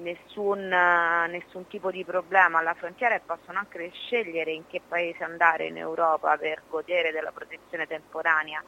[0.00, 5.66] nessun, nessun, tipo di problema alla frontiera e possono anche scegliere in che paese andare
[5.66, 8.62] in Europa per godere della protezione temporanea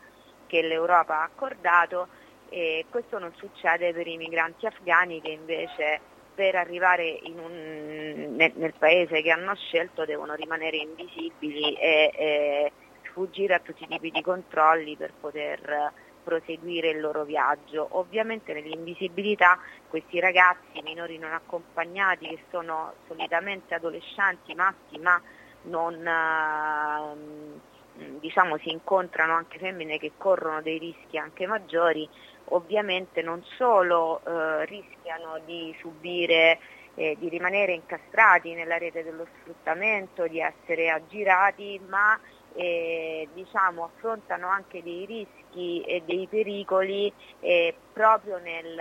[0.46, 2.08] che l'Europa ha accordato
[2.54, 6.00] e questo non succede per i migranti afghani che invece
[6.32, 12.72] per arrivare un, nel, nel, paese che hanno scelto devono rimanere invisibili e, e
[13.08, 17.88] sfuggire a tutti i tipi di controlli per poter proseguire il loro viaggio.
[17.90, 25.20] Ovviamente nell'invisibilità questi ragazzi minori non accompagnati che sono solitamente adolescenti maschi ma
[25.62, 27.72] non eh,
[28.20, 32.08] diciamo si incontrano anche femmine che corrono dei rischi anche maggiori,
[32.46, 36.58] ovviamente non solo eh, rischiano di subire
[36.94, 42.18] eh, di rimanere incastrati nella rete dello sfruttamento, di essere aggirati, ma
[42.54, 48.78] eh, diciamo, affrontano anche dei rischi e dei pericoli eh, proprio nel,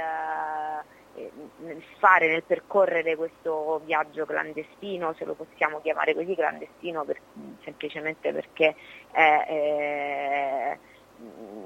[1.15, 7.19] eh, nel, fare, nel percorrere questo viaggio clandestino, se lo possiamo chiamare così clandestino per,
[7.63, 8.75] semplicemente perché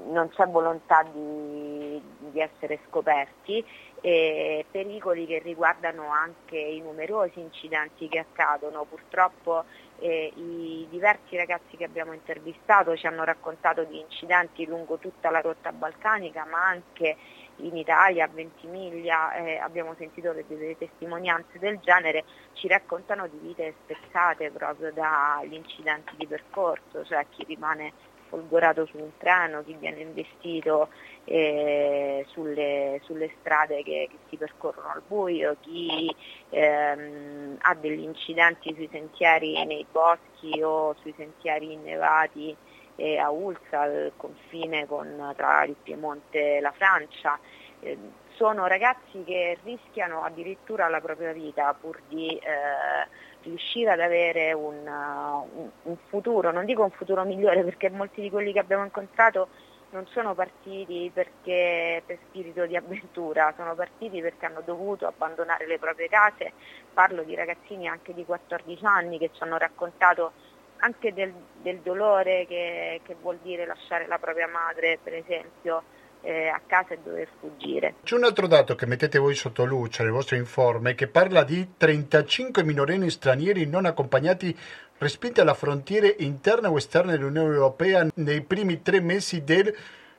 [0.06, 3.64] non c'è volontà di, di essere scoperti,
[4.00, 8.84] eh, pericoli che riguardano anche i numerosi incidenti che accadono.
[8.84, 9.64] Purtroppo
[9.98, 15.40] eh, i diversi ragazzi che abbiamo intervistato ci hanno raccontato di incidenti lungo tutta la
[15.40, 17.16] rotta balcanica, ma anche
[17.60, 23.74] in Italia, a Ventimiglia, eh, abbiamo sentito delle testimonianze del genere, ci raccontano di vite
[23.82, 27.92] spezzate proprio dagli incidenti di percorso, cioè chi rimane
[28.28, 30.88] folgorato su un treno, chi viene investito
[31.24, 36.14] eh, sulle, sulle, strade che, che, si percorrono al buio, chi
[36.50, 42.56] ehm, ha degli incidenti sui sentieri nei boschi o sui sentieri innevati
[42.96, 47.38] eh, a Ulza, al confine con, tra il Piemonte e la Francia.
[47.80, 47.96] Eh,
[48.38, 53.08] sono ragazzi che rischiano addirittura la propria vita pur di eh,
[53.48, 58.30] riuscire ad avere un, un, un, futuro, non dico un futuro migliore perché molti di
[58.30, 59.48] quelli che abbiamo incontrato
[59.90, 65.78] non sono partiti perché per spirito di avventura, sono partiti perché hanno dovuto abbandonare le
[65.78, 66.52] proprie case,
[66.92, 70.32] parlo di ragazzini anche di 14 anni che ci hanno raccontato
[70.80, 71.32] anche del,
[71.62, 75.82] del dolore che, che vuol dire lasciare la propria madre per esempio
[76.22, 77.94] eh, a casa e dover fuggire.
[78.02, 81.74] C'è un altro dato che mettete voi sotto luce nel vostro informe che parla di
[81.76, 84.56] 35 minorenni stranieri non accompagnati
[84.98, 89.74] respinti alla frontiera interna o esterna dell'Unione Europea nei primi tre mesi del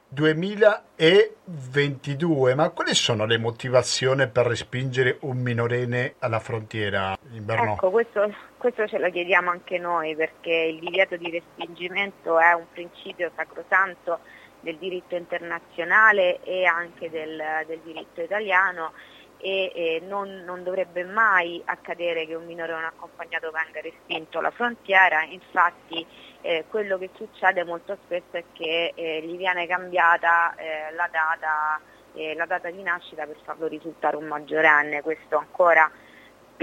[0.10, 2.56] 2022.
[2.56, 7.74] Ma quali sono le motivazioni per respingere un minorenne alla frontiera inverno?
[7.74, 12.66] Ecco, questo, questo ce lo chiediamo anche noi perché il divieto di respingimento è un
[12.72, 14.22] principio sacrosanto
[14.62, 18.94] del diritto internazionale e anche del, del diritto italiano
[19.42, 24.52] e eh, non, non, dovrebbe mai accadere che un minore non accompagnato venga respinto alla
[24.52, 26.06] frontiera, infatti
[26.42, 31.80] eh, quello che succede molto spesso è che eh, gli viene cambiata eh, la data,
[32.14, 35.90] eh, la, data, di nascita per farlo risultare un maggiorenne, questo ancora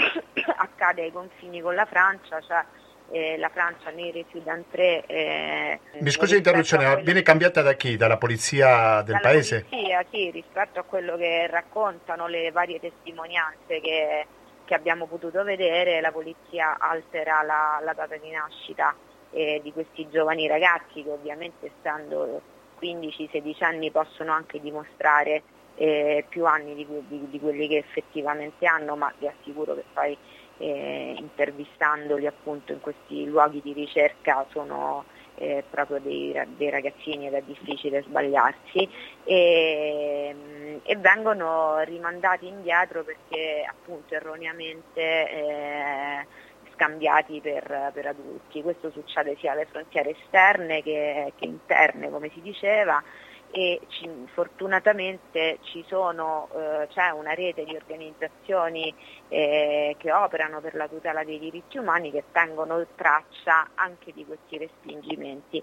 [0.56, 2.62] accade ai confini con la Francia, cioè
[3.11, 5.07] eh, la Francia nei Resident 3.
[5.07, 7.97] Eh, Mi scusi l'interruzione, viene cambiata da chi?
[7.97, 9.66] Dalla polizia del dalla paese?
[9.69, 14.27] Polizia, sì, rispetto a quello che raccontano le varie testimonianze che,
[14.64, 18.95] che abbiamo potuto vedere, la polizia altera la, la data di nascita
[19.31, 22.40] eh, di questi giovani ragazzi che ovviamente essendo
[22.81, 25.42] 15-16 anni possono anche dimostrare
[25.77, 30.16] eh, più anni di, di, di, quelli che effettivamente hanno, ma vi assicuro che poi
[30.59, 35.05] eh, intervistandoli appunto in questi luoghi di ricerca sono
[35.37, 38.88] eh, proprio dei, dei, ragazzini ed è difficile sbagliarsi
[39.25, 40.35] e,
[40.83, 46.27] e, vengono rimandati indietro perché appunto erroneamente eh,
[46.73, 48.62] scambiati per, per, adulti.
[48.62, 53.03] Questo succede sia alle frontiere esterne che, che interne come si diceva
[53.50, 58.94] e ci, fortunatamente ci sono, eh, c'è una rete di organizzazioni
[59.28, 64.59] eh, che operano per la tutela dei diritti umani che tengono traccia anche di questi
[64.59, 65.62] respingimenti.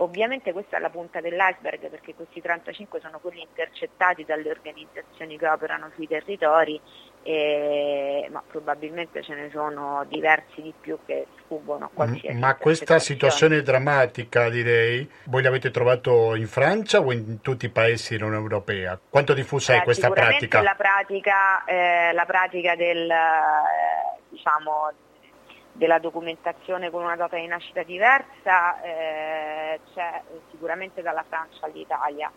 [0.00, 5.48] Ovviamente questa è la punta dell'iceberg perché questi 35 sono quelli intercettati dalle organizzazioni che
[5.48, 6.80] operano sui territori,
[7.24, 13.60] eh, ma probabilmente ce ne sono diversi di più che sfuggono qualsiasi Ma questa situazione
[13.62, 18.96] drammatica direi, voi l'avete trovato in Francia o in tutti i paesi dell'Unione Europea?
[19.08, 20.62] Quanto diffusa eh, è questa pratica?
[20.62, 24.92] La pratica, eh, la pratica del, eh, diciamo,
[25.78, 32.30] della documentazione con una data di nascita diversa eh, c'è sicuramente dalla Francia all'Italia.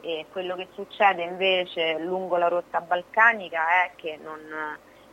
[0.00, 4.40] E quello che succede invece lungo la rotta balcanica è che non,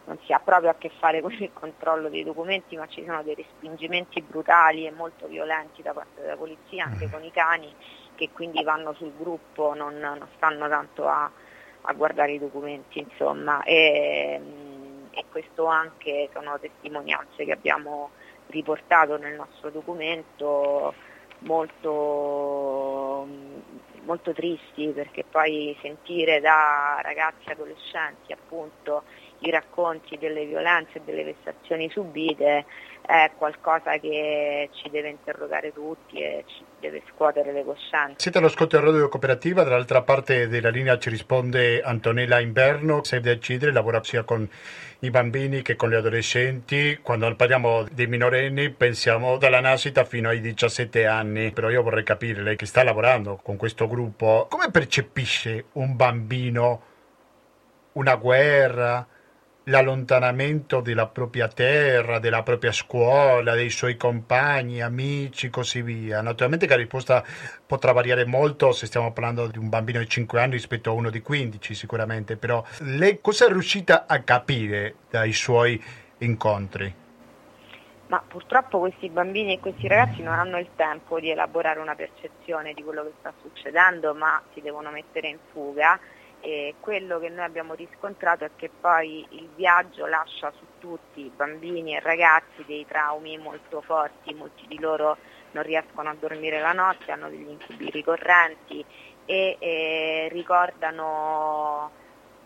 [0.06, 3.24] non si ha proprio a che fare con il controllo dei documenti, ma ci sono
[3.24, 7.74] dei respingimenti brutali e molto violenti da parte della polizia, anche con i cani,
[8.16, 11.30] che quindi vanno sul gruppo, non, non stanno tanto a,
[11.82, 13.64] a, guardare i documenti, insomma.
[13.64, 14.40] E,
[15.16, 18.12] e questo anche sono testimonianze che abbiamo
[18.48, 20.94] riportato nel nostro documento
[21.40, 23.28] molto,
[24.04, 29.04] molto tristi perché poi sentire da ragazzi adolescenti appunto
[29.40, 32.66] i racconti delle violenze e delle vessazioni subite
[33.02, 38.16] è qualcosa che ci deve interrogare tutti e ci deve scuotere le coscienze.
[38.18, 43.38] Siete allo Scotto Radio Cooperativa, dall'altra parte della linea ci risponde Antonella Inverno, Save the
[43.40, 44.48] Children, lavora sia con
[45.00, 47.00] i bambini che con gli adolescenti.
[47.02, 52.42] Quando parliamo dei minorenni pensiamo dalla nascita fino ai 17 anni, però io vorrei capire,
[52.42, 56.94] lei che sta lavorando con questo gruppo, come percepisce un bambino
[57.94, 59.08] una guerra?
[59.66, 66.22] L'allontanamento della propria terra, della propria scuola, dei suoi compagni, amici, così via.
[66.22, 67.24] Naturalmente che la risposta
[67.66, 71.10] potrà variare molto se stiamo parlando di un bambino di 5 anni rispetto a uno
[71.10, 75.82] di 15 sicuramente, però lei cosa è riuscita a capire dai suoi
[76.20, 77.04] incontri?
[78.08, 82.74] Ma purtroppo questi bambini e questi ragazzi non hanno il tempo di elaborare una percezione
[82.74, 86.00] di quello che sta succedendo, ma si devono mettere in fuga
[86.46, 91.96] e quello che noi abbiamo riscontrato è che poi il viaggio lascia su tutti, bambini
[91.96, 95.18] e ragazzi, dei traumi molto forti, molti di loro
[95.54, 98.86] non riescono a dormire la notte, hanno degli incubi ricorrenti
[99.26, 101.90] e eh, ricordano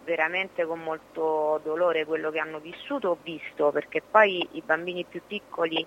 [0.05, 5.21] veramente con molto dolore quello che hanno vissuto o visto, perché poi i bambini più
[5.27, 5.85] piccoli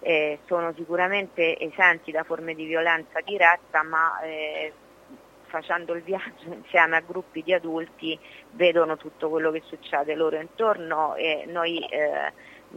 [0.00, 4.72] eh, sono sicuramente esenti da forme di violenza diretta, ma eh,
[5.50, 8.18] facendo il viaggio insieme a gruppi di adulti
[8.52, 12.32] vedono tutto quello che succede loro intorno e noi, eh,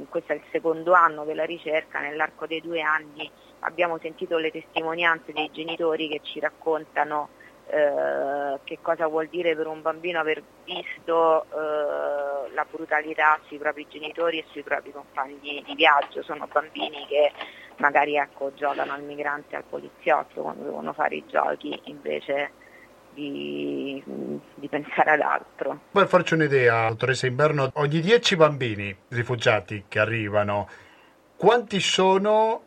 [0.10, 5.32] questo è il secondo anno della ricerca, nell'arco dei due anni abbiamo sentito le testimonianze
[5.32, 7.30] dei genitori che ci raccontano
[7.68, 13.88] eh, che cosa vuol dire per un bambino aver visto eh, la brutalità sui propri
[13.88, 16.22] genitori e sui propri compagni di viaggio.
[16.24, 17.32] Sono bambini che
[17.78, 22.52] magari ecco, giocano al migrante al poliziotto quando devono fare i giochi invece
[23.14, 24.04] di,
[24.56, 25.80] di, pensare ad altro.
[25.92, 30.68] Per farci un'idea, dottoressa Inverno, ogni 10 bambini rifugiati che arrivano,
[31.36, 32.62] quanti sono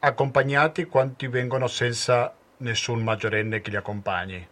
[0.00, 4.48] accompagnati, quanti vengono senza nessun maggiorenne che li accompagni?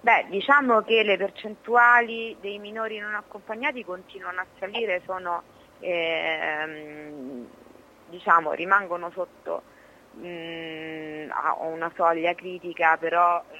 [0.00, 5.42] Beh, diciamo che le percentuali dei minori non accompagnati continuano a salire, sono,
[5.80, 7.46] ehm,
[8.10, 9.62] diciamo, rimangono sotto
[10.12, 13.56] mh, mm, a una soglia critica, però eh,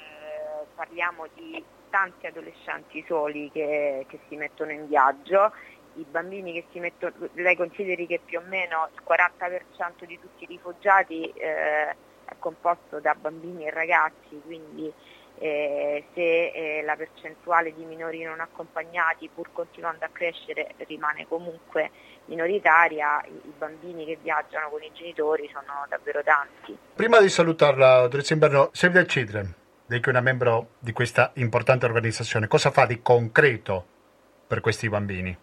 [0.75, 5.53] parliamo di tanti adolescenti soli che, che, si mettono in viaggio,
[5.95, 10.45] i bambini che si mettono, lei consideri che più o meno il 40% di tutti
[10.45, 11.91] i rifugiati eh,
[12.25, 14.93] è composto da bambini e ragazzi, quindi
[15.39, 21.91] eh, se eh, la percentuale di minori non accompagnati pur continuando a crescere rimane comunque
[22.27, 26.77] minoritaria, i, i bambini che viaggiano con i genitori sono davvero tanti.
[26.95, 29.55] Prima di salutarla, dottoressa Inverno, Save the Children,
[29.95, 33.87] lei che è una membro di questa importante organizzazione, cosa fa di concreto
[34.47, 35.37] per questi bambini?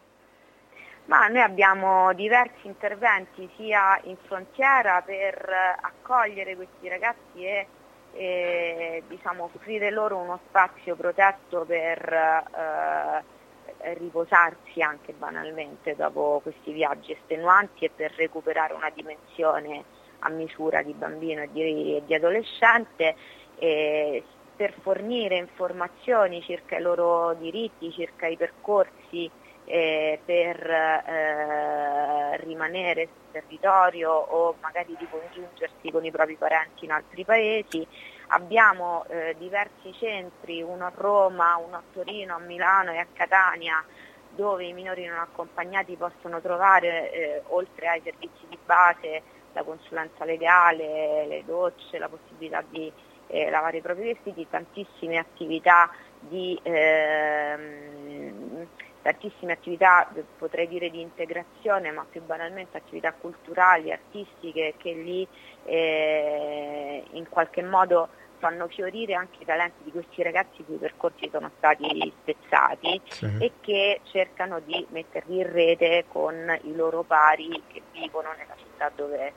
[1.06, 5.50] Ma noi abbiamo diversi interventi sia in frontiera per
[5.82, 7.68] accogliere questi ragazzi e
[8.14, 17.14] eh, diciamo, offrire loro uno spazio protetto per eh, riposarsi anche banalmente dopo questi viaggi
[17.14, 19.84] estenuanti e per recuperare una dimensione
[20.20, 23.16] a misura di bambino e di, e di adolescente.
[23.58, 24.24] Eh,
[24.62, 29.28] per fornire informazioni circa i loro diritti, circa i percorsi
[29.66, 36.92] eh, per eh, rimanere sul territorio o magari di congiungersi con i propri parenti in
[36.92, 37.84] altri paesi.
[38.28, 43.84] Abbiamo eh, diversi centri, uno a Roma, uno a Torino, a Milano e a Catania,
[44.30, 50.24] dove i minori non accompagnati possono trovare, eh, oltre ai servizi di base, la consulenza
[50.24, 52.94] legale, le docce, la possibilità di
[53.32, 58.68] eh, lavare i propri vestiti, tantissime attività di ehm,
[59.02, 60.08] tantissime attività,
[60.38, 65.28] potrei dire di integrazione, ma più banalmente attività culturali, artistiche che lì
[65.66, 71.30] eh, in qualche modo fanno fiorire anche i talenti di questi ragazzi cui i percorsi
[71.32, 73.36] sono stati spezzati sì.
[73.38, 78.92] e che cercano di metterli in rete con i loro pari che vivono nella città
[78.96, 79.34] dove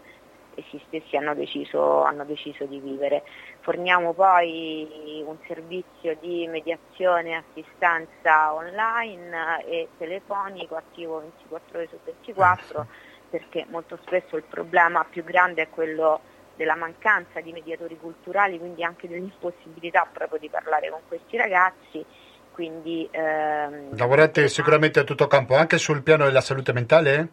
[0.57, 3.23] essi stessi hanno deciso, hanno deciso di vivere.
[3.61, 11.99] Forniamo poi un servizio di mediazione e assistenza online e telefonico attivo 24 ore su
[12.05, 12.87] 24 ah,
[13.31, 16.21] perché molto spesso il problema più grande è quello
[16.57, 22.05] della mancanza di mediatori culturali, quindi anche dell'impossibilità proprio di parlare con questi ragazzi.
[22.53, 27.29] Quindi, ehm, Lavorate sicuramente a tutto campo, anche sul piano della salute mentale?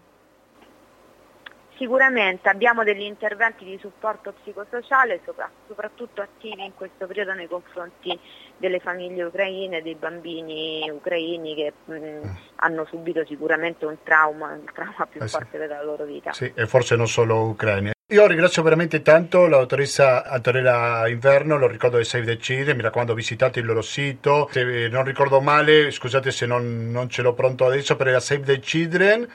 [1.82, 5.20] Sicuramente abbiamo degli interventi di supporto psicosociale,
[5.66, 8.20] soprattutto attivi in questo periodo nei confronti
[8.56, 12.24] delle famiglie ucraine, dei bambini ucraini che mh, mm,
[12.58, 15.38] hanno subito sicuramente un trauma, il trauma più eh sì.
[15.38, 16.32] forte della loro vita.
[16.34, 17.94] Sì, e forse non solo ucraini.
[18.10, 22.84] Io ringrazio veramente tanto la dottoressa Antonella Inverno, lo ricordo di Save the Children, mi
[22.84, 27.34] raccomando visitate il loro sito, se non ricordo male, scusate se non, non ce l'ho
[27.34, 29.28] pronto adesso, per la Save the Children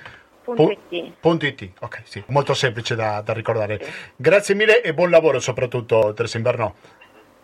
[1.20, 3.80] Punti ok, sì, molto semplice da, da ricordare.
[3.82, 3.90] Sì.
[4.16, 6.72] Grazie mille e buon lavoro soprattutto, Teresa Invernò.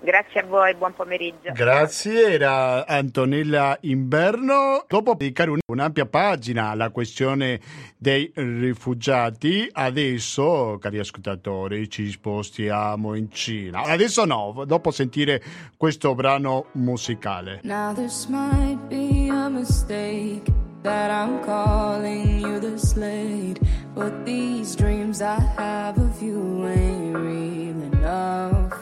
[0.04, 1.52] Grazie a voi, buon pomeriggio.
[1.52, 4.84] Grazie, era Antonella Inverno.
[4.88, 7.60] Dopo dedicare un'ampia pagina alla questione
[7.96, 13.82] dei rifugiati, adesso, cari ascoltatori, ci spostiamo in Cina.
[13.82, 15.40] Adesso no, dopo sentire
[15.76, 17.60] questo brano musicale.
[17.62, 20.61] Now this might be a mistake.
[20.82, 23.60] that I'm calling you the slate.
[23.94, 28.74] But these dreams I have of you ain't real enough.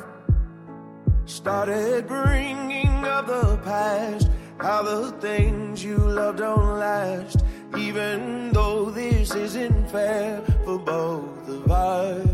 [1.27, 7.45] Started bringing up the past, how the things you love don't last.
[7.77, 12.27] Even though this isn't fair for both of us.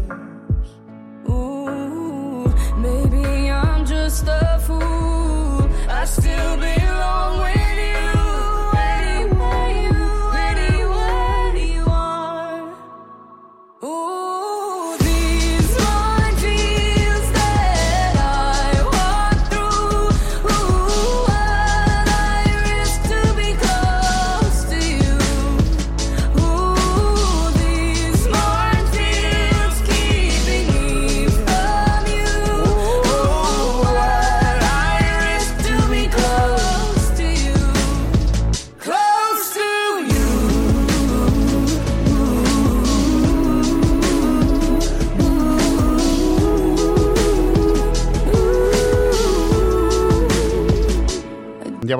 [1.28, 2.48] Ooh,
[2.78, 5.68] maybe I'm just a fool.
[5.88, 7.65] I still belong with.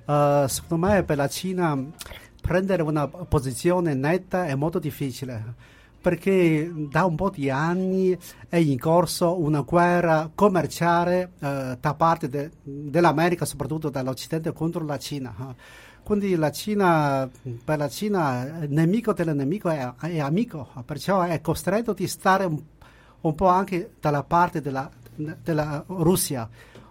[0.05, 1.79] Uh, secondo me per la Cina
[2.41, 5.73] prendere una posizione netta è molto difficile
[6.05, 8.15] perché da un po' di anni
[8.47, 14.99] è in corso una guerra commerciale eh, da parte de, dell'America, soprattutto dall'Occidente, contro la
[14.99, 15.33] Cina.
[16.03, 17.27] Quindi la Cina,
[17.63, 22.45] per la Cina, il nemico del nemico è, è amico, perciò è costretto di stare
[22.45, 22.61] un,
[23.21, 26.47] un po' anche dalla parte della, della Russia.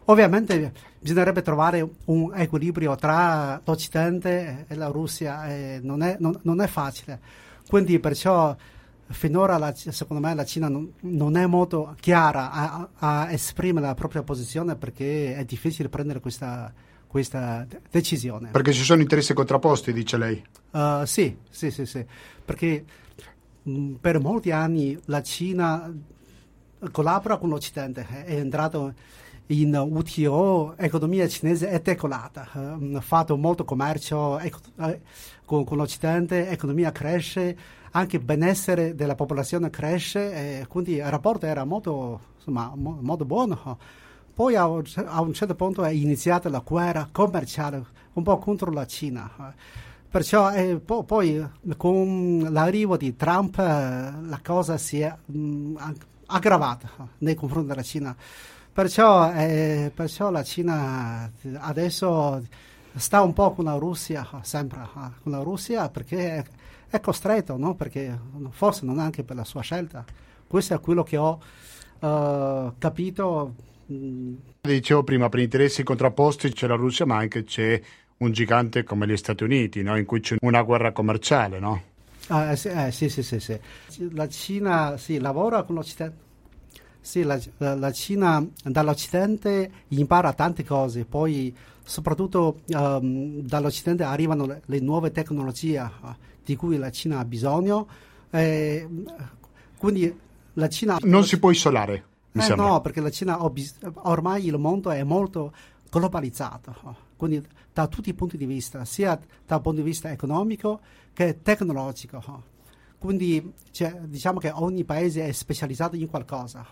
[0.06, 6.60] Ovviamente bisognerebbe trovare un equilibrio tra l'Occidente e la Russia, e non, è, non, non
[6.60, 7.20] è facile.
[7.68, 8.54] Quindi perciò
[9.08, 13.94] finora la, secondo me la Cina non, non è molto chiara a, a, esprimere la
[13.94, 16.72] propria posizione perché è difficile prendere questa,
[17.06, 18.50] questa decisione.
[18.50, 20.42] Perché ci sono interessi contrapposti, dice lei?
[20.70, 22.04] Uh, sì, sì, sì, sì,
[22.44, 22.84] perché
[23.62, 25.92] mh, per molti anni la Cina
[26.90, 28.92] collabora con l'Occidente, è entrato
[29.48, 34.58] in WTO, economia cinese è decolata, ha fatto molto commercio ec-
[35.44, 37.56] con, con l'Occidente, economia cresce,
[37.96, 43.24] anche il benessere della popolazione cresce e quindi il rapporto era molto, insomma, mo, molto
[43.24, 43.78] buono.
[44.34, 47.84] Poi a, un certo punto è iniziata la guerra commerciale
[48.14, 49.30] un po' contro la Cina.
[50.10, 51.44] Perciò eh, po- poi
[51.76, 55.74] con l'arrivo di Trump eh, la cosa si è mh,
[56.26, 58.16] aggravata nei confronti della Cina.
[58.72, 62.42] Perciò, eh, perciò la Cina adesso
[62.96, 64.80] sta un po' con la Russia, sempre
[65.22, 66.44] con la Russia perché
[66.96, 67.74] è costretto, no?
[67.74, 68.18] perché
[68.50, 70.04] forse non anche per la sua scelta.
[70.46, 71.40] Questo è quello che ho
[72.00, 73.54] uh, capito.
[74.60, 77.80] Dicevo prima, per interessi contrapposti c'è la Russia, ma anche c'è
[78.18, 79.96] un gigante come gli Stati Uniti, no?
[79.96, 81.82] in cui c'è una guerra commerciale, no?
[82.28, 83.58] Ah, eh, sì, eh, sì, sì, sì, sì,
[84.14, 86.22] La Cina sì, lavora con l'Occidente.
[87.00, 91.54] Sì, la, la- la Cina dall'Occidente impara tante cose, poi
[91.84, 97.86] soprattutto ehm, dall'Occidente arrivano le, le nuove tecnologie eh, di cui la Cina ha bisogno.
[98.30, 98.88] eh,
[99.78, 100.18] quindi
[100.54, 100.98] la Cina...
[101.02, 103.38] Non si può isolare, Eh, no, perché la Cina
[103.94, 105.52] ormai il mondo è molto
[105.90, 110.80] globalizzato, eh, quindi da tutti i punti di vista, sia dal punto di vista economico
[111.12, 112.18] che tecnologico.
[112.18, 112.52] eh.
[112.98, 116.64] Quindi cioè, diciamo che ogni paese è specializzato in qualcosa,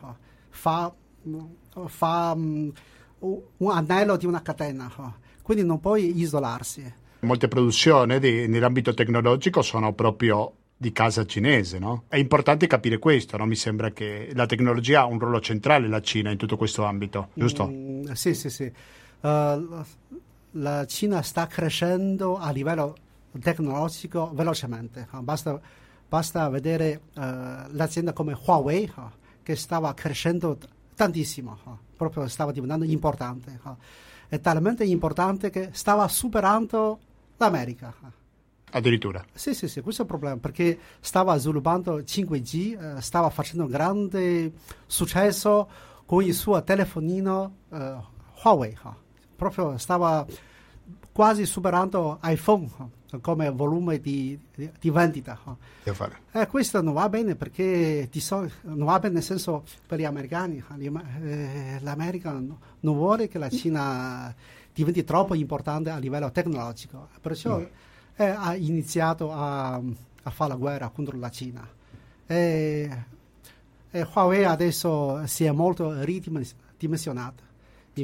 [0.49, 0.93] fa,
[1.29, 1.39] mm,
[1.87, 2.69] fa, mm,
[3.23, 5.03] un anello di una catena, eh.
[5.43, 7.01] quindi non puoi isolarsi.
[7.21, 12.05] Molte produzioni di- nell'ambito tecnologico sono proprio di casa cinese, no?
[12.09, 13.47] È importante capire questo, no?
[13.47, 17.29] Mi sembra che la tecnologia ha un ruolo centrale la Cina in tutto questo ambito,
[17.35, 17.69] giusto?
[17.71, 18.65] Mm, sì, sì, sì.
[18.65, 19.67] Eh,
[20.51, 22.97] la- Cina sta crescendo a livello
[23.41, 25.07] tecnologico velocemente.
[25.13, 25.19] eh.
[25.21, 25.61] Basta,
[26.09, 27.21] basta vedere eh,
[27.71, 28.91] l'azienda come Huawei, eh,
[29.45, 30.59] che stava crescendo
[31.03, 33.59] tantissimo, eh, proprio stava diventando importante.
[33.65, 34.01] eh.
[34.29, 36.99] È talmente importante che stava superando
[37.37, 37.93] l'America.
[38.05, 38.21] eh.
[38.75, 39.23] Addirittura.
[39.35, 44.53] Sì, sì, sì, questo è il problema, perché stava sviluppando 5G, eh, stava facendo grande
[44.87, 45.69] successo
[46.07, 47.97] con il suo telefonino eh,
[48.43, 48.91] Huawei, eh.
[49.37, 50.25] proprio stava
[51.13, 52.69] quasi superando iPhone
[53.21, 55.39] come volume di, di- di vendita.
[56.33, 56.47] eh.
[56.47, 60.63] Questo non va bene perché sol- non va bene nel senso per gli americani.
[61.23, 64.35] Eh, L'America no- non vuole che la Cina
[64.73, 67.59] diventi troppo importante a livello tecnologico, perciò
[68.17, 71.69] eh, ha iniziato a, a fare la guerra contro la Cina.
[73.91, 77.43] Huawei adesso si è molto ridimensionata.
[77.95, 78.03] Sì.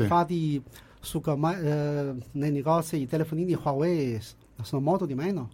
[1.09, 4.21] Infatti su comma- eh, nei negozi i telefonini Huawei
[4.63, 5.51] sono molto di meno.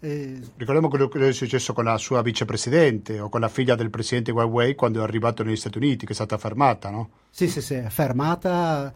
[0.00, 3.90] Eh, Ricordiamo quello che è successo con la sua vicepresidente o con la figlia del
[3.90, 7.10] presidente Huawei quando è arrivato negli Stati Uniti, che è stata fermata, no?
[7.28, 8.92] Sì, sì, sì, fermata,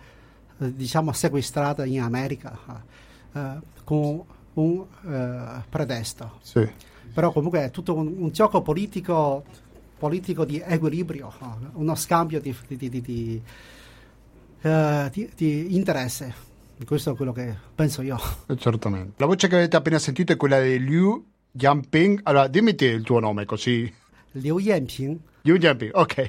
[0.58, 2.58] eh, diciamo sequestrata in America
[3.34, 4.24] eh, con
[4.54, 6.38] un eh, pretesto.
[6.40, 6.66] Sì.
[7.12, 9.44] Però comunque è tutto un, un gioco politico,
[9.98, 13.42] politico di equilibrio, eh, uno scambio di- di- di- di,
[14.64, 16.34] eh, di- di interesse.
[16.84, 18.18] Questo è quello che penso io.
[18.48, 19.12] Eh, Certamente.
[19.18, 22.20] La voce che avete appena sentito è quella di Liu Jianping.
[22.24, 23.90] Allora, dimmi te il tuo nome così.
[24.32, 25.16] Liu Yanping,
[25.52, 26.26] Jianping, ok.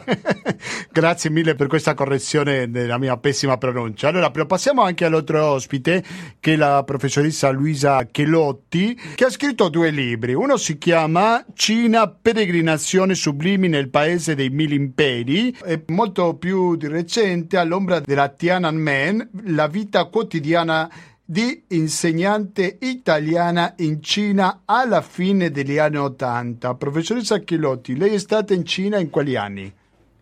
[0.92, 4.10] Grazie mille per questa correzione della mia pessima pronuncia.
[4.10, 6.04] Allora, però passiamo anche all'altro ospite,
[6.42, 10.34] che è la professoressa Luisa Chelotti, che ha scritto due libri.
[10.34, 16.88] Uno si chiama Cina, peregrinazione sublimi nel paese dei mille imperi, e molto più di
[16.88, 20.92] recente, all'ombra della Tiananmen, la vita quotidiana
[21.28, 26.76] di insegnante italiana in Cina alla fine degli anni Ottanta.
[26.76, 29.74] Professoressa Chelotti, lei è stata in Cina in quali anni?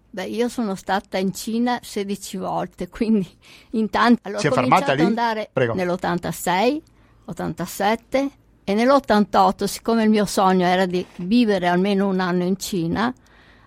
[0.10, 3.28] Beh, io sono stata in Cina 16 volte, quindi
[3.72, 4.22] in tanti...
[4.24, 5.02] Allora, Si è ho fermata cominciato lì?
[5.02, 5.74] ad andare Prego.
[5.74, 6.82] nell'86,
[7.26, 8.30] 87
[8.64, 13.14] e nell'88, siccome il mio sogno era di vivere almeno un anno in Cina,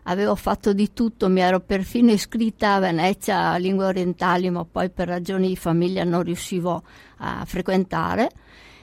[0.08, 4.90] avevo fatto di tutto, mi ero perfino iscritta a Venezia a lingue orientali, ma poi
[4.90, 6.82] per ragioni di famiglia non riuscivo
[7.18, 8.30] a frequentare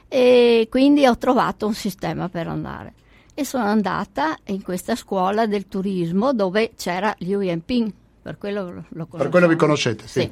[0.07, 2.93] e quindi ho trovato un sistema per andare.
[3.33, 8.83] E sono andata in questa scuola del turismo dove c'era Liu Yanping, per quello lo
[9.07, 9.17] conosciamo.
[9.17, 10.31] Per quello vi conoscete, sì.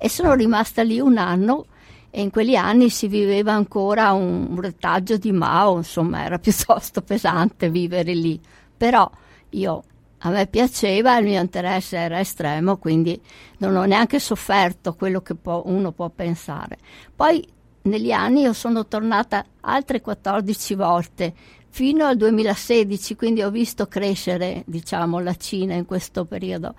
[0.00, 1.66] E sono rimasta lì un anno
[2.10, 7.00] e in quegli anni si viveva ancora un, un retaggio di Mao, insomma era piuttosto
[7.00, 8.38] pesante vivere lì.
[8.76, 9.10] Però
[9.50, 9.82] io,
[10.18, 13.20] a me piaceva, il mio interesse era estremo, quindi
[13.58, 16.78] non ho neanche sofferto quello che può- uno può pensare.
[17.14, 17.46] Poi
[17.82, 21.34] negli anni io sono tornata altre 14 volte
[21.70, 26.74] fino al 2016, quindi ho visto crescere, diciamo, la Cina in questo periodo.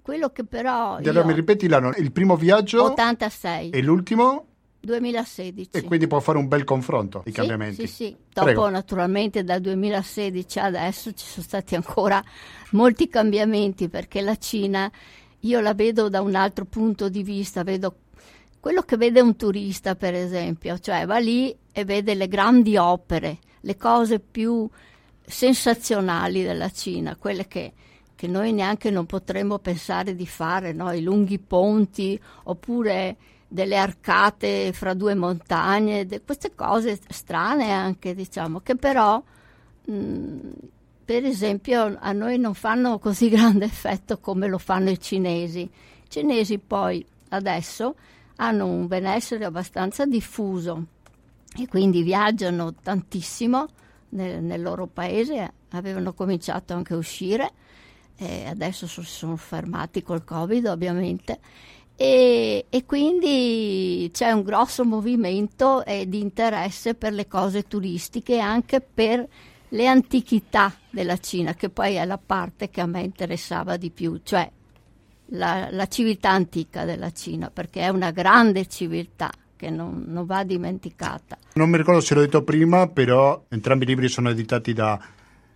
[0.00, 4.46] Quello che però allora mi ripeti l'anno, il primo viaggio 86, e l'ultimo
[4.82, 5.70] 2016.
[5.72, 7.86] e quindi può fare un bel confronto di Sì, cambiamenti.
[7.86, 8.16] Sì, sì.
[8.32, 8.68] Dopo Prego.
[8.68, 12.22] naturalmente dal 2016 ad adesso ci sono stati ancora
[12.72, 14.90] molti cambiamenti perché la Cina
[15.40, 17.96] io la vedo da un altro punto di vista, vedo
[18.60, 23.38] quello che vede un turista per esempio, cioè va lì e vede le grandi opere,
[23.60, 24.68] le cose più
[25.24, 27.72] sensazionali della Cina, quelle che,
[28.14, 30.92] che noi neanche non potremmo pensare di fare, no?
[30.92, 33.16] i lunghi ponti oppure
[33.52, 39.22] delle arcate fra due montagne, de- queste cose strane anche, diciamo, che però,
[39.86, 40.48] mh,
[41.04, 45.60] per esempio, a noi non fanno così grande effetto come lo fanno i cinesi.
[45.60, 45.70] I
[46.08, 47.94] cinesi poi adesso
[48.36, 50.86] hanno un benessere abbastanza diffuso
[51.56, 53.66] e quindi viaggiano tantissimo
[54.10, 57.50] nel, nel loro paese, avevano cominciato anche a uscire
[58.16, 61.40] e adesso so- si sono fermati col Covid ovviamente.
[61.96, 68.40] E, e quindi c'è un grosso movimento eh, di interesse per le cose turistiche e
[68.40, 69.26] anche per
[69.68, 74.20] le antichità della Cina, che poi è la parte che a me interessava di più,
[74.22, 74.50] cioè
[75.26, 80.42] la, la civiltà antica della Cina, perché è una grande civiltà che non, non va
[80.44, 81.38] dimenticata.
[81.54, 85.00] Non mi ricordo se l'ho detto prima, però entrambi i libri sono editati da,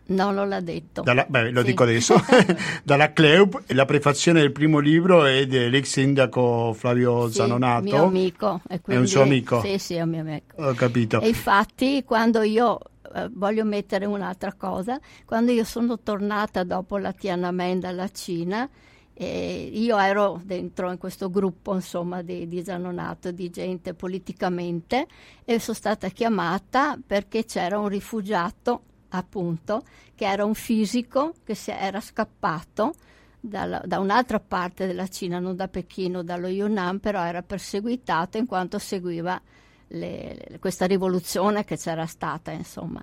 [0.08, 1.02] Non lo l'ha detto.
[1.02, 1.66] dalla, beh, lo Sì.
[1.66, 2.14] dico adesso,
[2.84, 7.82] dalla e la prefazione del primo libro è dell'ex sindaco Flavio Sì, Zanonato.
[7.84, 8.60] mio amico.
[8.68, 9.60] È un suo amico?
[9.62, 10.62] Sì, sì, è un mio amico.
[10.62, 11.20] Ho capito.
[11.20, 12.78] E infatti quando io
[13.14, 18.68] eh, voglio mettere un'altra cosa, quando io sono tornata dopo la Tiananmen dalla Cina,
[19.12, 25.06] eh, io ero dentro in questo gruppo insomma di, di Zanonato, di gente politicamente
[25.44, 29.82] e sono stata chiamata perché c'era un rifugiato appunto
[30.14, 32.94] che era un fisico che era scappato
[33.40, 38.46] dalla- da un'altra parte della Cina, non da Pechino, dallo Yunnan, però era perseguitato in
[38.46, 39.40] quanto seguiva
[39.88, 43.02] le- le- questa rivoluzione che c'era stata, insomma.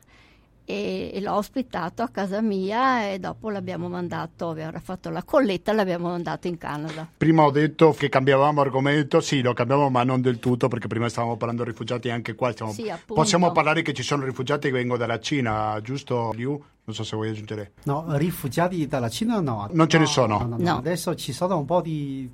[0.66, 5.74] E, e l'ho ospitato a casa mia e dopo l'abbiamo mandato, aveva fatto la colletta
[5.74, 7.06] e l'abbiamo mandato in Canada.
[7.18, 11.10] Prima ho detto che cambiavamo argomento, sì, lo cambiamo, ma non del tutto, perché prima
[11.10, 13.14] stavamo parlando di rifugiati anche qua stiamo- Sì, appunto.
[13.14, 16.52] possiamo parlare che ci sono rifugiati che vengono dalla Cina, giusto Liu?
[16.86, 17.74] Non so se vuoi aggiungere.
[17.84, 19.68] No, rifugiati dalla Cina no.
[19.72, 20.38] Non ce ne No, sono?
[20.40, 20.64] no, no, no.
[20.64, 20.78] No.
[20.78, 22.30] Adesso ci sono un po' di,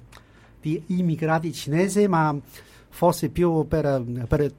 [0.61, 2.35] di immigrati cinesi, ma
[2.89, 4.51] forse più per, per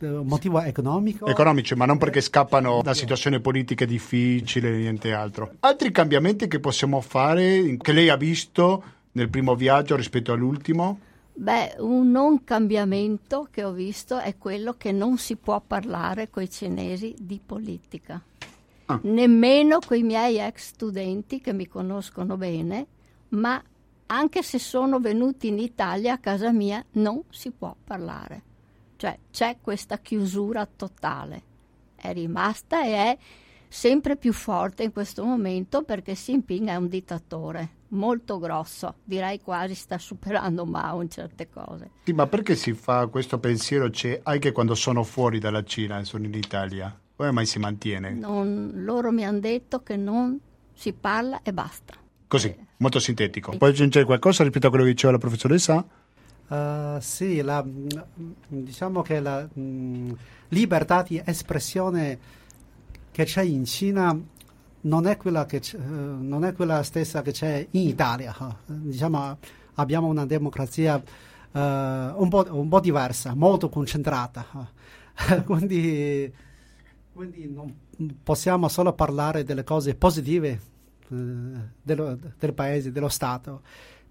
[0.00, 1.26] motivo economico.
[1.26, 5.52] Economici, ma non perché scappano da situazioni politiche difficili, niente altro.
[5.60, 8.82] Altri cambiamenti che possiamo fare, che lei ha visto
[9.12, 11.00] nel primo viaggio rispetto all'ultimo?
[11.34, 16.42] Beh, un non cambiamento che ho visto è quello che non si può parlare con
[16.42, 18.20] i cinesi di politica.
[18.86, 18.98] Ah.
[19.02, 22.86] Nemmeno con i miei ex studenti che mi conoscono bene,
[23.30, 23.62] ma
[24.06, 28.42] anche se sono venuti in Italia a casa mia non si può parlare.
[28.98, 31.42] Cioè c'è questa chiusura totale.
[31.94, 33.18] È rimasta e è
[33.68, 39.40] sempre più forte in questo momento perché Xi Jinping è un dittatore molto grosso, direi
[39.40, 41.90] quasi sta superando Mao in certe cose.
[42.04, 46.04] Sì, ma perché si fa questo pensiero c'è anche quando sono fuori dalla Cina e
[46.04, 46.98] sono in Italia?
[47.14, 48.10] Come mai si mantiene?
[48.12, 50.38] Non- loro mi hanno detto che non
[50.74, 51.94] si parla e basta.
[52.26, 53.56] Così, molto sintetico.
[53.56, 55.86] Puoi aggiungere qualcosa rispetto a quello che diceva la professoressa?
[56.48, 57.88] Eh, sì, la, mm,
[58.48, 60.10] diciamo che la mm,
[60.48, 62.18] libertà di espressione
[63.10, 64.18] che c'è in Cina
[64.80, 68.34] non è quella, eh, non è quella stessa che c'è in Italia.
[68.66, 69.38] Diciamo,
[69.74, 70.96] abbiamo una democrazia
[71.52, 74.46] eh, un, po', un po' diversa, molto concentrata.
[75.44, 76.32] quindi,
[77.12, 77.74] quindi non
[78.22, 80.60] possiamo solo parlare delle cose positive
[81.08, 83.62] dello- del paese, dello Stato.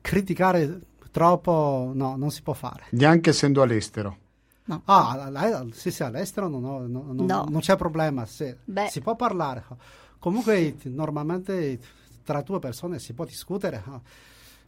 [0.02, 0.82] Criticare
[1.12, 2.86] troppo no, non si può fare.
[2.92, 4.18] Neanche essendo all'estero.
[4.86, 7.46] Ah, all- sì, sì, all'estero non, ho- no- no- No.
[7.50, 8.54] non c'è problema, sì.
[8.90, 9.64] Si può parlare.
[10.20, 11.80] Comunque normalmente
[12.24, 14.00] tra due persone si può discutere, eh.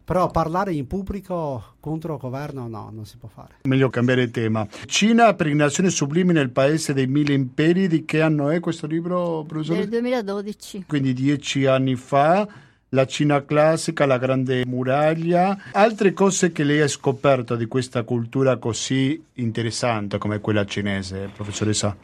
[0.05, 3.55] però parlare in pubblico contro il governo no, non si può fare.
[3.63, 4.65] Meglio cambiare tema.
[4.85, 7.87] Cina, peregrinazione sublime nel paese dei mille imperi.
[7.89, 9.79] Di che anno è questo libro, professore?
[9.79, 10.85] Nel 2012.
[10.87, 12.47] Quindi dieci anni fa.
[12.89, 15.57] La Cina classica, la grande muraglia.
[15.73, 21.95] Altre cose che lei ha scoperto di questa cultura così interessante come quella cinese, professoressa?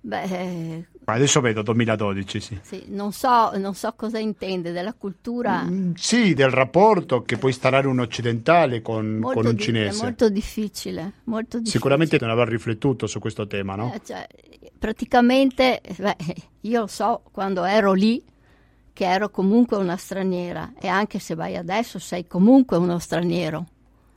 [0.00, 2.58] Beh, eh, Adesso vedo 2012, sì.
[2.62, 5.62] sì, non, so, non so cosa intende della cultura.
[5.62, 10.00] Mm, Sì, del rapporto che può instaurare un occidentale con, molto con un cinese.
[10.00, 11.70] È molto difficile, molto difficile.
[11.70, 13.92] Sicuramente non avrà riflettuto su questo tema, no?
[13.94, 14.26] Eh, cioè,
[14.76, 16.16] praticamente, beh,
[16.62, 18.20] io so quando ero lì
[18.96, 23.66] che ero comunque una straniera e anche se vai adesso sei comunque uno straniero.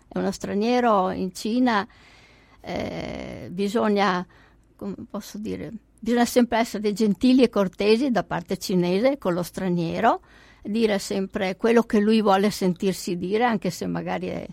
[0.07, 1.86] E uno straniero in Cina
[2.61, 4.25] eh, bisogna,
[4.77, 10.21] come posso dire, bisogna sempre essere gentili e cortesi da parte cinese con lo straniero,
[10.63, 14.47] dire sempre quello che lui vuole sentirsi dire, anche se magari è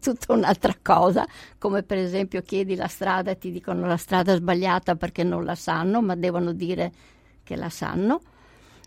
[0.00, 1.24] tutta un'altra cosa,
[1.58, 5.54] come per esempio chiedi la strada e ti dicono la strada sbagliata perché non la
[5.54, 6.90] sanno, ma devono dire
[7.44, 8.22] che la sanno.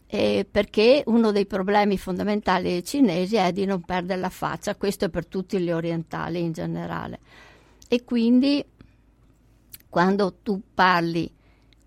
[0.08, 5.06] E perché uno dei problemi fondamentali dei cinesi è di non perdere la faccia, questo
[5.06, 7.20] è per tutti gli orientali in generale.
[7.88, 8.64] E quindi
[9.90, 11.32] quando tu parli,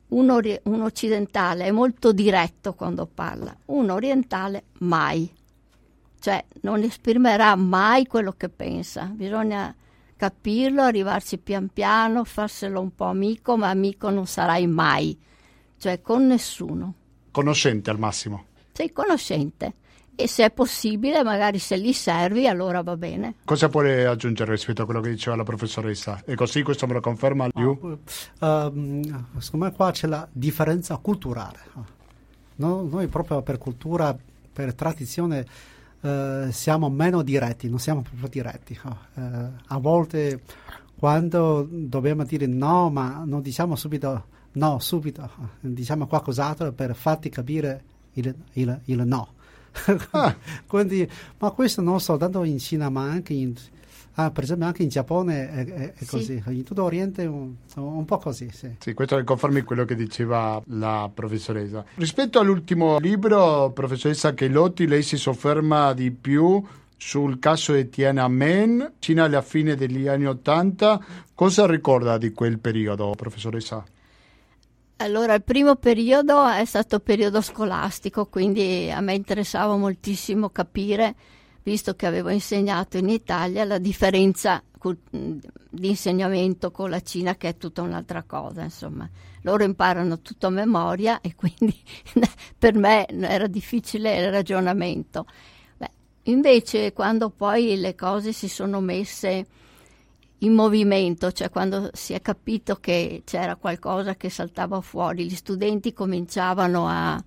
[0.09, 5.37] un, ori- un occidentale è molto diretto quando parla, un orientale mai
[6.21, 9.75] cioè non esprimerà mai quello che pensa, bisogna
[10.17, 15.17] capirlo, arrivarci pian piano, farselo un po' amico, ma amico non sarai mai,
[15.79, 16.95] cioè con nessuno.
[17.39, 18.47] Conoscente al massimo.
[18.73, 19.75] Sei conoscente
[20.17, 23.37] e se è possibile, magari se li servi, allora va bene.
[23.45, 26.21] Cosa vuole aggiungere rispetto a quello che diceva la professoressa?
[26.25, 28.01] E così questo me lo conferma Liu?
[28.41, 31.61] Ehm, secondo me qua c'è la differenza culturale.
[32.57, 34.19] No- noi proprio per cultura,
[34.53, 35.47] per tradizione,
[36.01, 38.77] eh, siamo meno diretti, non siamo proprio diretti.
[39.15, 39.21] Eh,
[39.65, 40.41] a volte
[40.99, 44.25] quando dobbiamo dire no, ma non diciamo subito
[44.59, 45.29] no, subito,
[45.61, 47.83] diciamo qualcos'altro per farti capire
[48.15, 49.35] il, il- il no.
[50.11, 50.35] Ah.
[50.67, 53.55] Quindi, ma questo non soltanto in Cina, ma anche in,
[54.15, 56.07] ah, per esempio anche in Giappone è, è- è Sì.
[56.07, 58.51] così, in tutto Oriente un, un po' così.
[58.53, 58.75] Sì.
[58.79, 61.85] Sì, questo confermi quello che diceva la professoressa.
[61.95, 66.61] Rispetto all'ultimo libro, professoressa Chelotti, lei si sofferma di più
[66.97, 70.99] sul caso di Tiananmen, Cina alla fine degli anni Ottanta.
[71.33, 73.85] Cosa ricorda di quel periodo, professoressa?
[75.01, 81.15] Allora, il primo periodo è stato periodo scolastico, quindi a me interessava moltissimo capire,
[81.63, 84.61] visto che avevo insegnato in Italia, la differenza
[85.71, 89.09] di insegnamento con la Cina, che è tutta un'altra cosa, insomma.
[89.43, 91.81] Loro imparano tutto a memoria e quindi
[92.59, 95.27] per me era difficile il ragionamento.
[95.77, 95.91] Beh,
[96.25, 99.47] invece, quando poi le cose si sono messe
[100.39, 105.93] in movimento, cioè quando si è capito che c'era qualcosa che saltava fuori, gli studenti
[105.93, 107.23] cominciavano a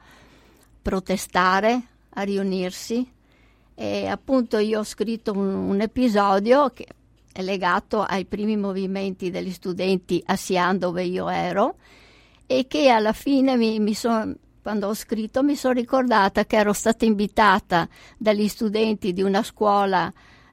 [0.81, 3.09] protestare, a riunirsi
[3.75, 6.85] e appunto io ho scritto un, un episodio che
[7.31, 11.75] è legato ai primi movimenti degli studenti a Xi'an dove io ero
[12.45, 16.73] e che alla fine mi, mi son- quando ho scritto mi sono ricordata che ero
[16.73, 17.87] stata invitata
[18.17, 20.11] dagli studenti di una scuola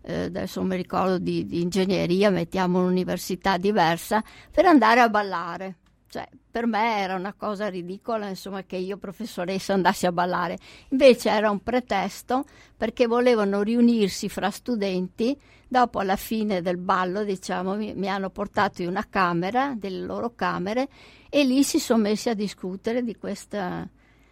[0.08, 5.76] eh, adesso mi ricordo di, di ingegneria, mettiamo un'università diversa, per andare a ballare.
[6.08, 10.56] Cioè, per me era una cosa ridicola, insomma, che io professoressa andassi a ballare.
[10.88, 12.44] Invece era un pretesto
[12.74, 15.38] perché volevano riunirsi fra studenti.
[15.68, 20.32] Dopo, alla fine del ballo, diciamo, mi, mi hanno portato in una camera, delle loro
[20.34, 20.88] camere,
[21.28, 23.86] e lì si sono messi a discutere di questa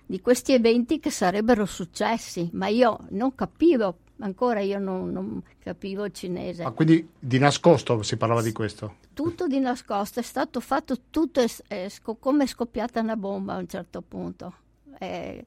[0.08, 6.04] di questi eventi che sarebbero successi, ma io non capivo, ancora io non, non capivo
[6.04, 6.62] il cinese.
[6.62, 8.96] Ah, quindi di nascosto si parlava di questo?
[9.12, 13.68] Tutto di nascosto, è stato fatto tutto sco- come è scoppiata una bomba a un
[13.68, 14.54] certo punto.
[14.98, 15.44] Eh,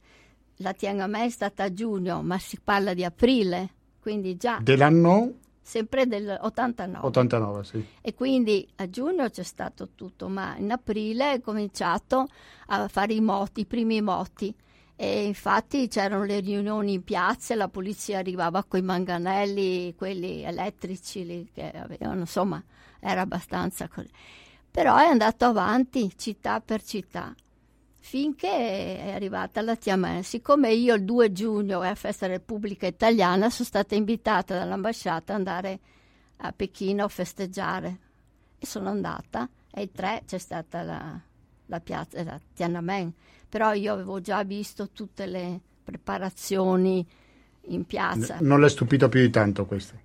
[0.57, 3.69] la Tiananmen è stata a giugno, ma si parla di aprile,
[4.01, 7.05] quindi già Dell'anno sempre del 89.
[7.05, 7.85] 89, sì.
[8.01, 12.27] E quindi a giugno c'è stato tutto, ma in aprile è cominciato
[12.67, 14.53] a fare i moti, i primi moti.
[15.01, 21.49] E infatti c'erano le riunioni in piazza, la polizia arrivava con i manganelli, quelli elettrici
[21.53, 22.61] che avevano, insomma,
[22.99, 24.09] era abbastanza così.
[24.69, 27.33] Però è andato avanti città per città
[27.99, 30.23] finché è arrivata la Tiamen.
[30.23, 35.39] Siccome io il 2 giugno è a Festa Repubblica Italiana, sono stata invitata dall'ambasciata ad
[35.39, 35.79] andare
[36.37, 37.97] a Pechino a festeggiare
[38.57, 41.19] e sono andata e il 3 c'è stata la,
[41.67, 43.13] la piazza la Tiananmen.
[43.49, 47.05] Però io avevo già visto tutte le preparazioni
[47.63, 48.37] in piazza.
[48.41, 49.99] Non l'è stupito più di tanto questo.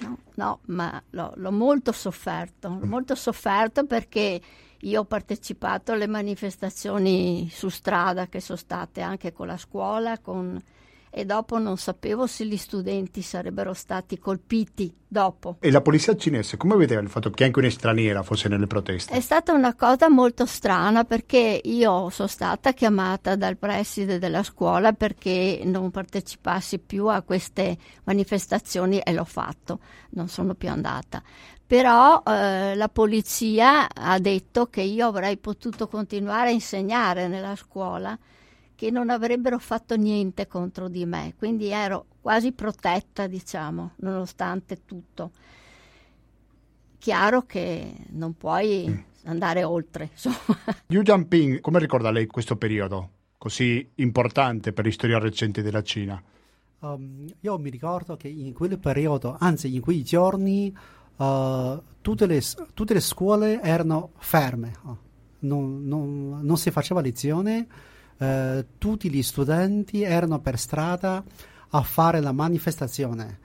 [0.00, 4.40] No, no, ma l'ho, l'ho molto sofferto, l'ho molto sofferto perché
[4.82, 10.60] io ho partecipato alle manifestazioni su strada che sono state anche con la scuola con-
[11.10, 15.56] e dopo non sapevo se gli studenti sarebbero stati colpiti dopo.
[15.60, 19.12] E la polizia cinese come vedeva il fatto che anche un'straniera fosse nelle proteste?
[19.14, 24.92] È stata una cosa molto strana perché io sono stata chiamata dal preside della scuola
[24.92, 29.80] perché non partecipassi più a queste manifestazioni e l'ho fatto,
[30.10, 31.22] non sono più andata.
[31.66, 38.18] Però eh, la polizia ha detto che io avrei potuto continuare a insegnare nella scuola,
[38.78, 45.32] che non avrebbero fatto niente contro di me, quindi ero quasi protetta, diciamo, nonostante tutto
[46.98, 50.10] chiaro che non puoi andare oltre.
[50.12, 50.36] Insomma.
[50.86, 56.22] Liu Jianping, come ricorda lei questo periodo così importante per la storia recente della Cina?
[56.78, 60.72] Um, io mi ricordo che in quel periodo, anzi in quei giorni,
[61.16, 62.40] uh, tutte, le,
[62.74, 64.98] tutte le scuole erano ferme, oh.
[65.40, 67.66] non, non- non si faceva lezione,
[68.18, 71.22] eh, tutti gli studenti erano per strada
[71.70, 73.38] a fare la manifestazione,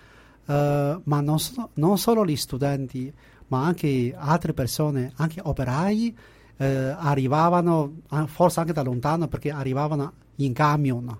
[0.45, 3.11] Eh, ma non, so- non solo gli studenti,
[3.47, 6.17] ma anche altre persone, anche operai,
[6.57, 11.17] eh, arrivavano, forse anche da lontano, perché arrivavano in camion.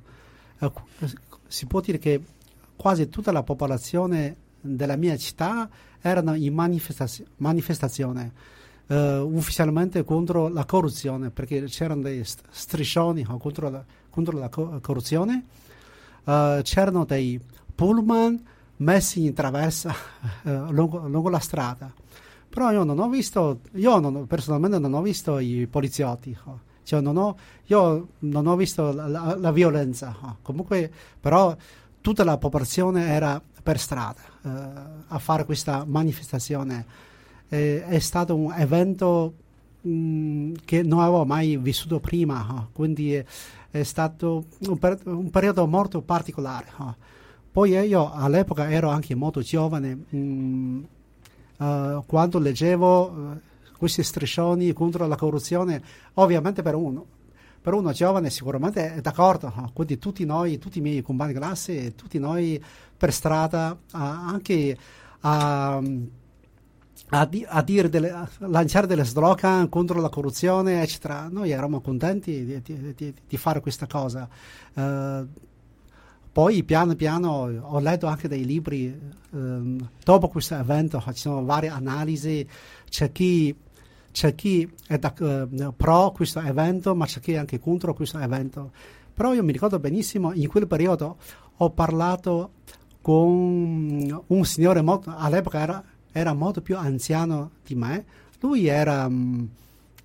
[0.59, 0.71] Eh,
[1.47, 2.21] si può dire che
[2.75, 5.69] quasi tutta la popolazione della mia città
[6.01, 8.31] erano in manifestazio- manifestazione
[8.87, 14.79] eh, ufficialmente contro la corruzione perché c'erano dei st- striscioni contro la, contro la co-
[14.81, 15.45] corruzione
[16.25, 17.39] eh, c'erano dei
[17.75, 18.41] pullman
[18.77, 19.93] messi in traversa
[20.43, 21.91] eh, lungo, lungo la strada.
[22.49, 26.37] Però io non ho visto, io non- personalmente non ho visto i poliziotti.
[26.83, 30.15] Cioè non ho, io non ho visto la, la- la violenza.
[30.21, 30.37] oh.
[30.41, 31.55] Comunque, però,
[32.01, 34.49] tutta la popolazione era per strada eh,
[35.07, 36.85] a fare questa manifestazione.
[37.53, 39.33] Eh, è stato un evento
[39.87, 42.69] mm, che non avevo mai vissuto prima, oh.
[42.73, 43.23] quindi è,
[43.69, 46.65] è stato un, per- un periodo molto particolare.
[46.77, 46.95] oh.
[47.51, 50.83] Poi io all'epoca ero anche molto giovane, mm,
[51.59, 53.39] eh, quando leggevo eh,
[53.77, 55.79] questi striscioni contro la corruzione,
[56.15, 57.05] ovviamente per uno,
[57.61, 59.69] per uno giovane sicuramente è d'accordo, no?
[59.75, 62.59] quindi tutti noi, tutti i miei compagni di classe, tutti noi
[62.97, 64.75] per strada, anche
[65.19, 65.79] a,
[67.09, 71.27] a, di- a delle- a lanciare delle slogan contro la corruzione, eccetera.
[71.29, 72.61] Noi eravamo contenti di,
[72.95, 74.27] di- di- fare questa cosa.
[74.73, 75.25] Eh,
[76.31, 77.29] poi piano piano
[77.61, 78.99] ho letto anche dei libri,
[79.31, 82.47] ehm, dopo questo evento ci sono varie analisi,
[82.89, 83.55] c'è chi,
[84.11, 88.17] c'è chi è da- eh, pro questo evento ma c'è chi è anche contro questo
[88.17, 88.71] evento.
[89.13, 91.17] Però io mi ricordo benissimo, in quel periodo
[91.57, 92.53] ho parlato
[92.99, 95.83] con un signore molto, all'epoca era,
[96.13, 98.05] era molto più anziano di me,
[98.39, 99.43] lui era mm,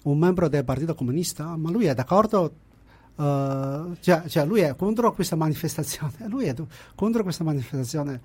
[0.02, 2.52] un membro del Partito Comunista, ma lui è d'accordo
[3.18, 6.54] eh, cioè, cioè lui è contro questa manifestazione, lui è
[6.94, 8.20] contro questa manifestazione.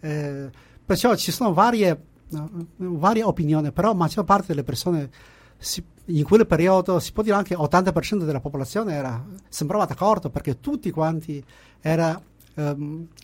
[0.00, 0.50] Eh,
[0.84, 2.42] perciò ci sono varie, eh,
[2.76, 5.10] varie opinioni, però la maggior parte delle persone
[5.58, 10.60] si- in quel periodo, si può dire anche 80% della popolazione era, sembrava d'accordo perché
[10.60, 11.44] tutti quanti
[11.80, 12.22] erano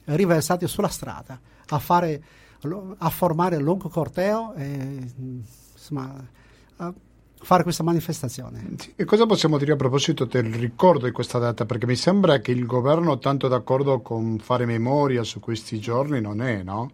[0.05, 2.23] riversati sulla strada a, fare,
[2.99, 5.11] a formare un lungo corteo e
[5.75, 6.15] insomma,
[6.77, 6.95] a
[7.45, 8.75] fare questa manifestazione.
[8.79, 11.65] Sì, E cosa possiamo dire a proposito del ricordo di questa data?
[11.67, 16.41] Perché mi sembra che il governo tanto d'accordo con fare memoria su questi giorni non
[16.41, 16.91] è, no?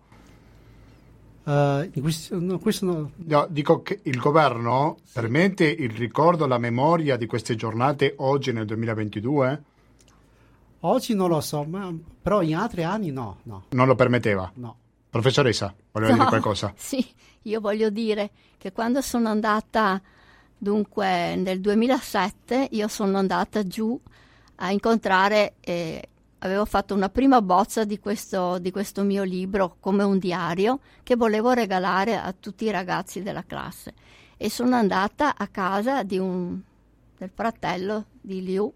[1.45, 6.59] Eh, in questi- no, questo no- No, dico che il governo permette il ricordo, la
[6.59, 9.63] memoria di queste giornate oggi nel 2022?
[10.83, 11.93] oggi non lo so, ma,
[12.23, 14.51] però in altri anni no, no, Non lo permetteva.
[14.55, 14.77] no.
[15.11, 16.73] Professoressa, voleva dire No, qualcosa?
[16.77, 17.07] Sì,
[17.43, 20.01] io voglio dire che quando sono andata,
[20.57, 23.99] dunque nel 2007, io sono andata giù
[24.57, 30.03] a incontrare, eh, avevo fatto una prima bozza di questo, di questo mio libro come
[30.05, 33.95] un diario che volevo regalare a tutti i ragazzi della classe
[34.37, 36.61] e sono andata a casa di un,
[37.17, 38.73] del fratello di Liu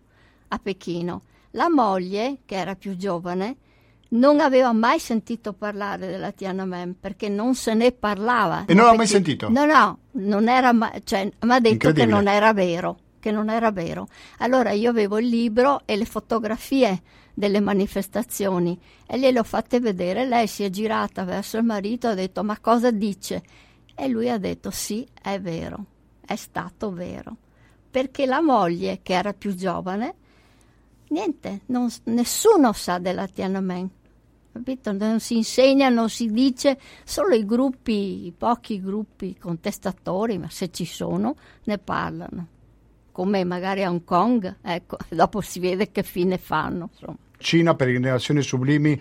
[0.49, 1.23] a Pechino.
[1.53, 3.57] La moglie, che era più giovane,
[4.13, 8.65] non aveva mai sentito parlare della Tiananmen perché non se ne parlava.
[8.67, 9.49] E non l'ha mai sentito?
[9.49, 13.49] No, no, non era mai, cioè, mi ha detto che non era vero, che non
[13.49, 14.09] era vero.
[14.39, 17.03] Allora io avevo il libro e le fotografie
[17.35, 20.27] delle manifestazioni e gliele ho fatte vedere.
[20.27, 23.43] Lei si è girata verso il marito e ha detto ma cosa dice?
[23.95, 25.85] E lui ha detto sì, è vero,
[26.27, 27.37] è stato vero.
[27.91, 30.15] Perché la moglie, che era più giovane,
[31.09, 33.91] niente, non- nessuno sa della Tiananmen.
[34.53, 34.93] Capito?
[34.93, 40.71] Non si insegna, non si dice, solo i gruppi, i pochi gruppi contestatori, ma se
[40.71, 42.47] ci sono, ne parlano.
[43.13, 46.91] Come magari a Hong Kong, ecco, dopo si vede che fine fanno.
[46.93, 47.17] Insomma.
[47.39, 49.01] Cina, peregrinazioni sublimi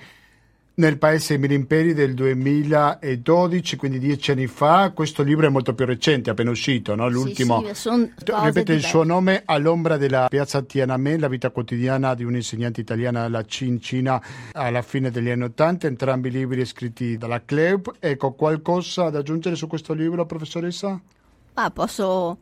[0.81, 4.91] nel paese mille imperi del 2012, quindi dieci anni fa.
[4.95, 7.07] Questo libro è molto più recente, appena uscito, no?
[7.07, 7.63] l'ultimo.
[7.67, 12.81] Sì, sì, Ripete il suo nome all'ombra della piazza Tiananmen, la vita quotidiana di un'insegnante
[12.81, 14.19] italiana alla Cin Cina
[14.53, 17.93] alla fine degli anni Ottanta, entrambi i libri scritti dalla Club.
[17.99, 20.99] Ecco, qualcosa da aggiungere su questo libro, professoressa?
[21.53, 22.37] Ma posso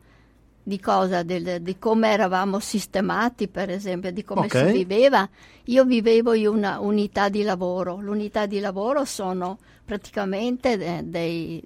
[0.70, 1.24] di cosa?
[1.24, 4.68] Del- di come eravamo sistemati, per esempio, di come Ok.
[4.68, 5.28] si viveva.
[5.66, 8.00] Io vivevo in una unità di lavoro.
[8.00, 11.64] L'unità di lavoro sono praticamente de- dei-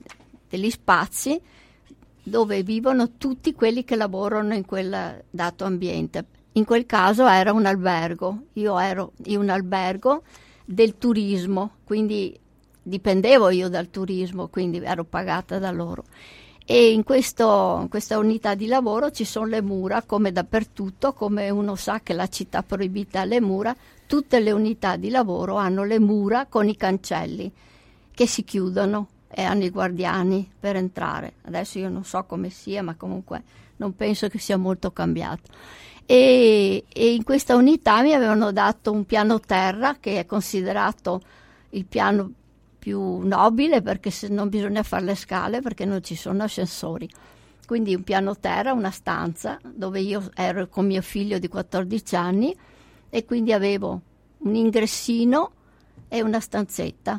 [0.49, 1.39] degli spazi
[2.23, 6.25] dove vivono tutti quelli che lavorano in quel dato ambiente.
[6.53, 8.43] In quel caso era un albergo.
[8.53, 10.23] Io ero in un albergo
[10.63, 12.39] del turismo, quindi
[12.81, 16.05] dipendevo io dal turismo, quindi ero pagata da loro.
[16.65, 21.75] E in, questo- questa unità di lavoro ci sono le mura, come dappertutto, come uno
[21.75, 23.75] sa che la città proibita ha le mura,
[24.07, 27.51] tutte le unità di lavoro hanno le mura con i cancelli
[28.13, 31.33] che si chiudono e hanno i guardiani per entrare.
[31.43, 33.43] Adesso io non so come sia, ma comunque
[33.77, 35.51] non penso che sia molto cambiato.
[36.05, 41.21] E, e in questa unità mi avevano dato un piano terra che è considerato
[41.71, 42.31] il piano
[42.83, 47.09] più nobile perché se non bisogna fare le scale perché non ci sono ascensori.
[47.65, 52.53] Quindi un piano terra, una stanza dove io ero con mio figlio di 14 anni
[53.09, 54.01] e quindi avevo
[54.39, 55.51] un ingressino
[56.09, 57.17] e una stanzetta.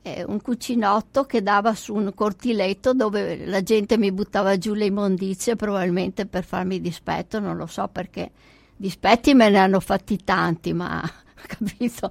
[0.00, 4.84] E un cucinotto che dava su un cortiletto dove la gente mi buttava giù le
[4.84, 8.30] immondizie, probabilmente per farmi dispetto, non lo so perché.
[8.76, 11.02] Dispetti me ne hanno fatti tanti, ma
[11.58, 12.10] capito?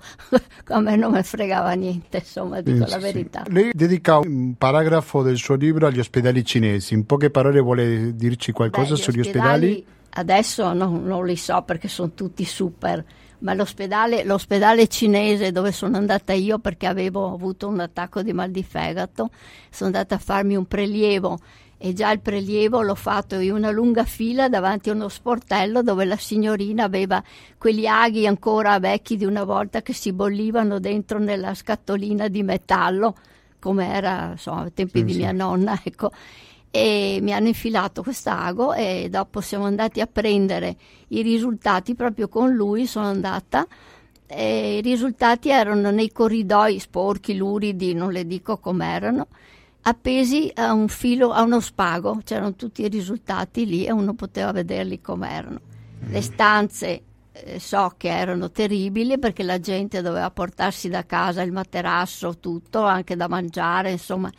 [0.68, 3.00] A me non me fregava niente, insomma, dico Sì, la sì.
[3.00, 3.44] verità.
[3.48, 6.94] Lei dedica un paragrafo del suo libro agli ospedali cinesi.
[6.94, 9.86] In poche parole vuole dirci qualcosa Beh, gli sugli ospedali?
[10.16, 13.04] Adesso no- non li so perché sono tutti super,
[13.40, 18.52] ma l'ospedale, l'ospedale cinese dove sono andata io perché avevo avuto un attacco di mal
[18.52, 19.32] di fegato,
[19.72, 21.40] sono andata a farmi un prelievo
[21.78, 26.06] e già il prelievo l'ho fatto in una lunga fila davanti a uno sportello dove
[26.06, 27.22] la signorina aveva
[27.58, 33.16] quegli aghi ancora vecchi di una volta che si bollivano dentro nella scatolina di metallo
[33.60, 35.18] come era insomma, ai tempi Sì, di sì.
[35.18, 36.12] mia nonna, ecco.
[36.76, 40.76] E mi hanno infilato quest'ago e dopo siamo andati a prendere
[41.10, 43.68] i risultati proprio con lui, sono andata
[44.26, 49.28] e i risultati erano nei corridoi sporchi, luridi, non le dico com'erano,
[49.84, 54.52] appesi a un filo, a uno spago, c'erano tutti i risultati lì e uno poteva
[54.52, 55.60] vederli com'erano.
[56.06, 61.52] Le stanze eh, so che erano terribili perché la gente doveva portarsi da casa il
[61.52, 64.32] materasso, tutto, anche da mangiare, insomma,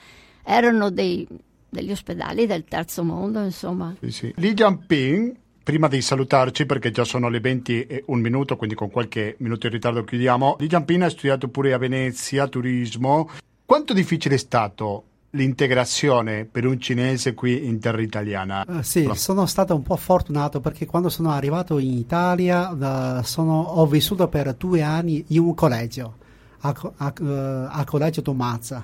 [0.42, 1.26] erano dei-
[1.68, 3.94] degli ospedali del terzo mondo, insomma.
[4.00, 4.32] Sì, sì.
[4.36, 8.90] Li Jianping, prima di salutarci, perché già sono le 20 e un minuto, quindi con
[8.90, 10.56] qualche minuto in ritardo chiudiamo.
[10.60, 13.28] Li Jianping ha studiato pure a Venezia, turismo.
[13.64, 18.64] Quanto difficile è stato l'integrazione per un cinese qui in terra italiana?
[18.64, 23.24] Eh, sì, Pro- sono stato un po' fortunato perché quando sono arrivato in Italia eh,
[23.24, 26.16] sono- ho vissuto per due anni in un collegio,
[26.60, 28.82] a, a- eh, a Collegio Tomazza.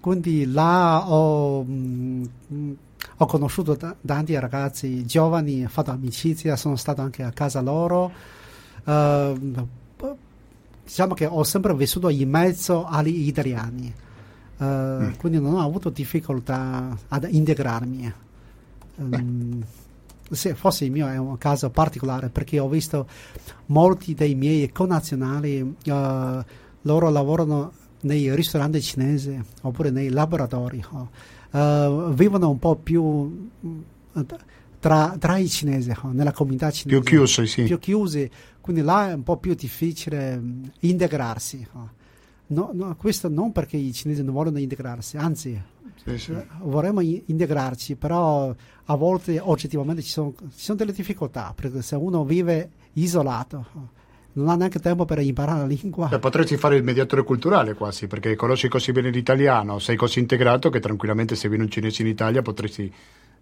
[0.00, 2.72] Quindi là ho, mm, mm,
[3.18, 8.10] ho conosciuto t- tanti ragazzi giovani, ho fatto amicizia, sono stato anche a casa loro.
[8.84, 9.34] Eh,
[10.84, 13.94] diciamo che ho sempre vissuto in mezzo agli italiani.
[14.62, 18.12] Eh, Quindi non ho avuto difficoltà ad integrarmi.
[18.98, 19.64] Ehm,
[20.30, 23.08] sì, forse il mio è un caso particolare perché ho visto
[23.66, 26.44] molti dei miei connazionali, eh,
[26.82, 30.84] loro lavorano nei ristoranti cinesi oppure nei laboratori.
[31.50, 33.80] Eh, vivono un po' più mm,
[34.78, 37.00] tra, tra i cinesi, nella comunità cinese.
[37.00, 37.62] Più chiusi, sì.
[37.64, 41.66] Più chiusi, quindi là è un po' più difficile mm, integrarsi.
[42.52, 45.60] No, no, questo non perché i cinesi non vogliono integrarsi, anzi
[46.04, 46.32] Sì, sì.
[46.32, 51.96] eh, vorremmo integrarci, però a volte oggettivamente ci sono, ci sono delle difficoltà, perché se
[51.96, 53.66] uno vive isolato,
[54.34, 56.08] non ha neanche tempo per imparare la lingua.
[56.08, 60.70] Beh, potresti fare il mediatore culturale quasi, perché conosci così bene l'italiano, sei così integrato
[60.70, 62.92] che tranquillamente se viene un cinese in Italia potresti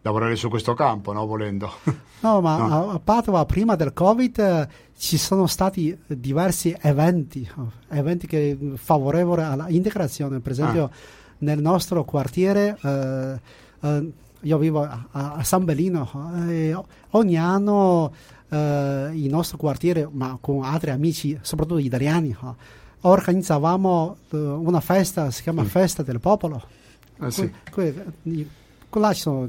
[0.03, 1.27] lavorare su questo campo, no?
[1.27, 1.71] Volendo.
[2.23, 2.91] No, ma No.
[2.91, 7.49] A, Padova prima del Covid eh, ci sono stati diversi eventi,
[7.89, 10.41] eventi che favorevoli alla integrazione.
[10.41, 10.91] Per esempio,
[11.39, 13.41] nel nostro quartiere, eh,
[13.81, 16.11] eh, io vivo a, a- San Bellino,
[16.47, 16.77] eh, e
[17.13, 18.13] ogni anno
[18.51, 22.37] eh, il nostro quartiere, ma con altri amici, soprattutto italiani,
[23.01, 26.63] organizzavamo una festa, si chiama Festa del Popolo.
[27.19, 27.51] Ah, sì.
[27.71, 28.47] Que- que-
[28.93, 29.47] là ci sono,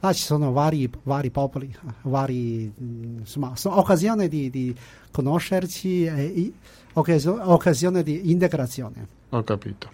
[0.00, 4.74] là ci sono vari, vari popoli, vari, mm, insomma, sono occasioni di, di
[5.10, 6.52] conoscerci e
[6.94, 9.18] occasione di integrazione.
[9.30, 9.90] Ho capito.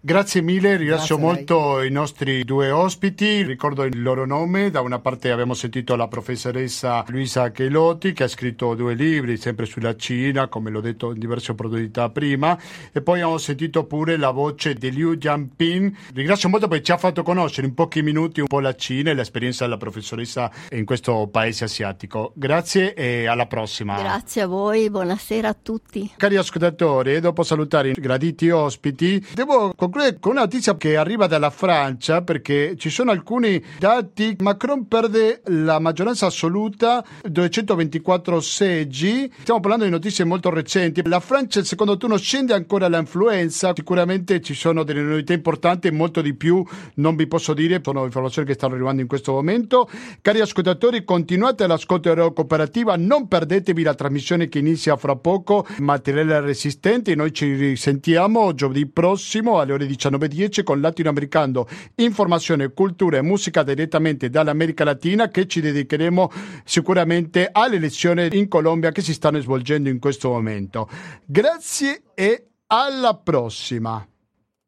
[0.00, 5.32] Grazie mille, ringrazio molto i nostri due ospiti, ricordo il loro nome, da una parte
[5.32, 10.70] abbiamo sentito la professoressa Luisa Chelotti che ha scritto due libri sempre sulla Cina, come
[10.70, 12.56] l'ho detto in diverse opportunità prima,
[12.92, 16.96] e poi abbiamo sentito pure la voce di Liu Jianping, ringrazio molto perché ci ha
[16.96, 21.26] fatto conoscere in pochi minuti un po' la Cina e l'esperienza della professoressa in questo
[21.26, 22.30] paese asiatico.
[22.36, 24.00] Grazie e alla prossima.
[24.00, 26.12] Grazie a voi, buonasera a tutti.
[26.16, 31.50] Cari ascoltatori, dopo salutare i graditi ospiti, devo concludere con una notizia che arriva dalla
[31.50, 34.36] Francia perché ci sono alcuni dati.
[34.40, 39.32] Macron perde la maggioranza assoluta, 224 seggi.
[39.40, 41.02] Stiamo parlando di notizie molto recenti.
[41.06, 43.72] La Francia, il secondo turno, scende ancora l'influenza.
[43.74, 48.46] Sicuramente ci sono delle novità importanti, molto di più non vi posso dire, sono informazioni
[48.46, 49.88] che stanno arrivando in questo momento.
[50.20, 56.40] Cari ascoltatori, continuate l'ascolto Euro Cooperativa, non perdetevi la trasmissione che inizia fra poco, Materiale
[56.40, 57.14] Resistente.
[57.14, 64.28] Noi ci risentiamo giovedì prossimo alle ore 19.10 con Latinoamericano, informazione, cultura e musica direttamente
[64.28, 66.30] dall'America Latina che ci dedicheremo
[66.64, 70.88] sicuramente alle elezioni in Colombia che si stanno svolgendo in questo momento.
[71.24, 74.06] Grazie e alla prossima.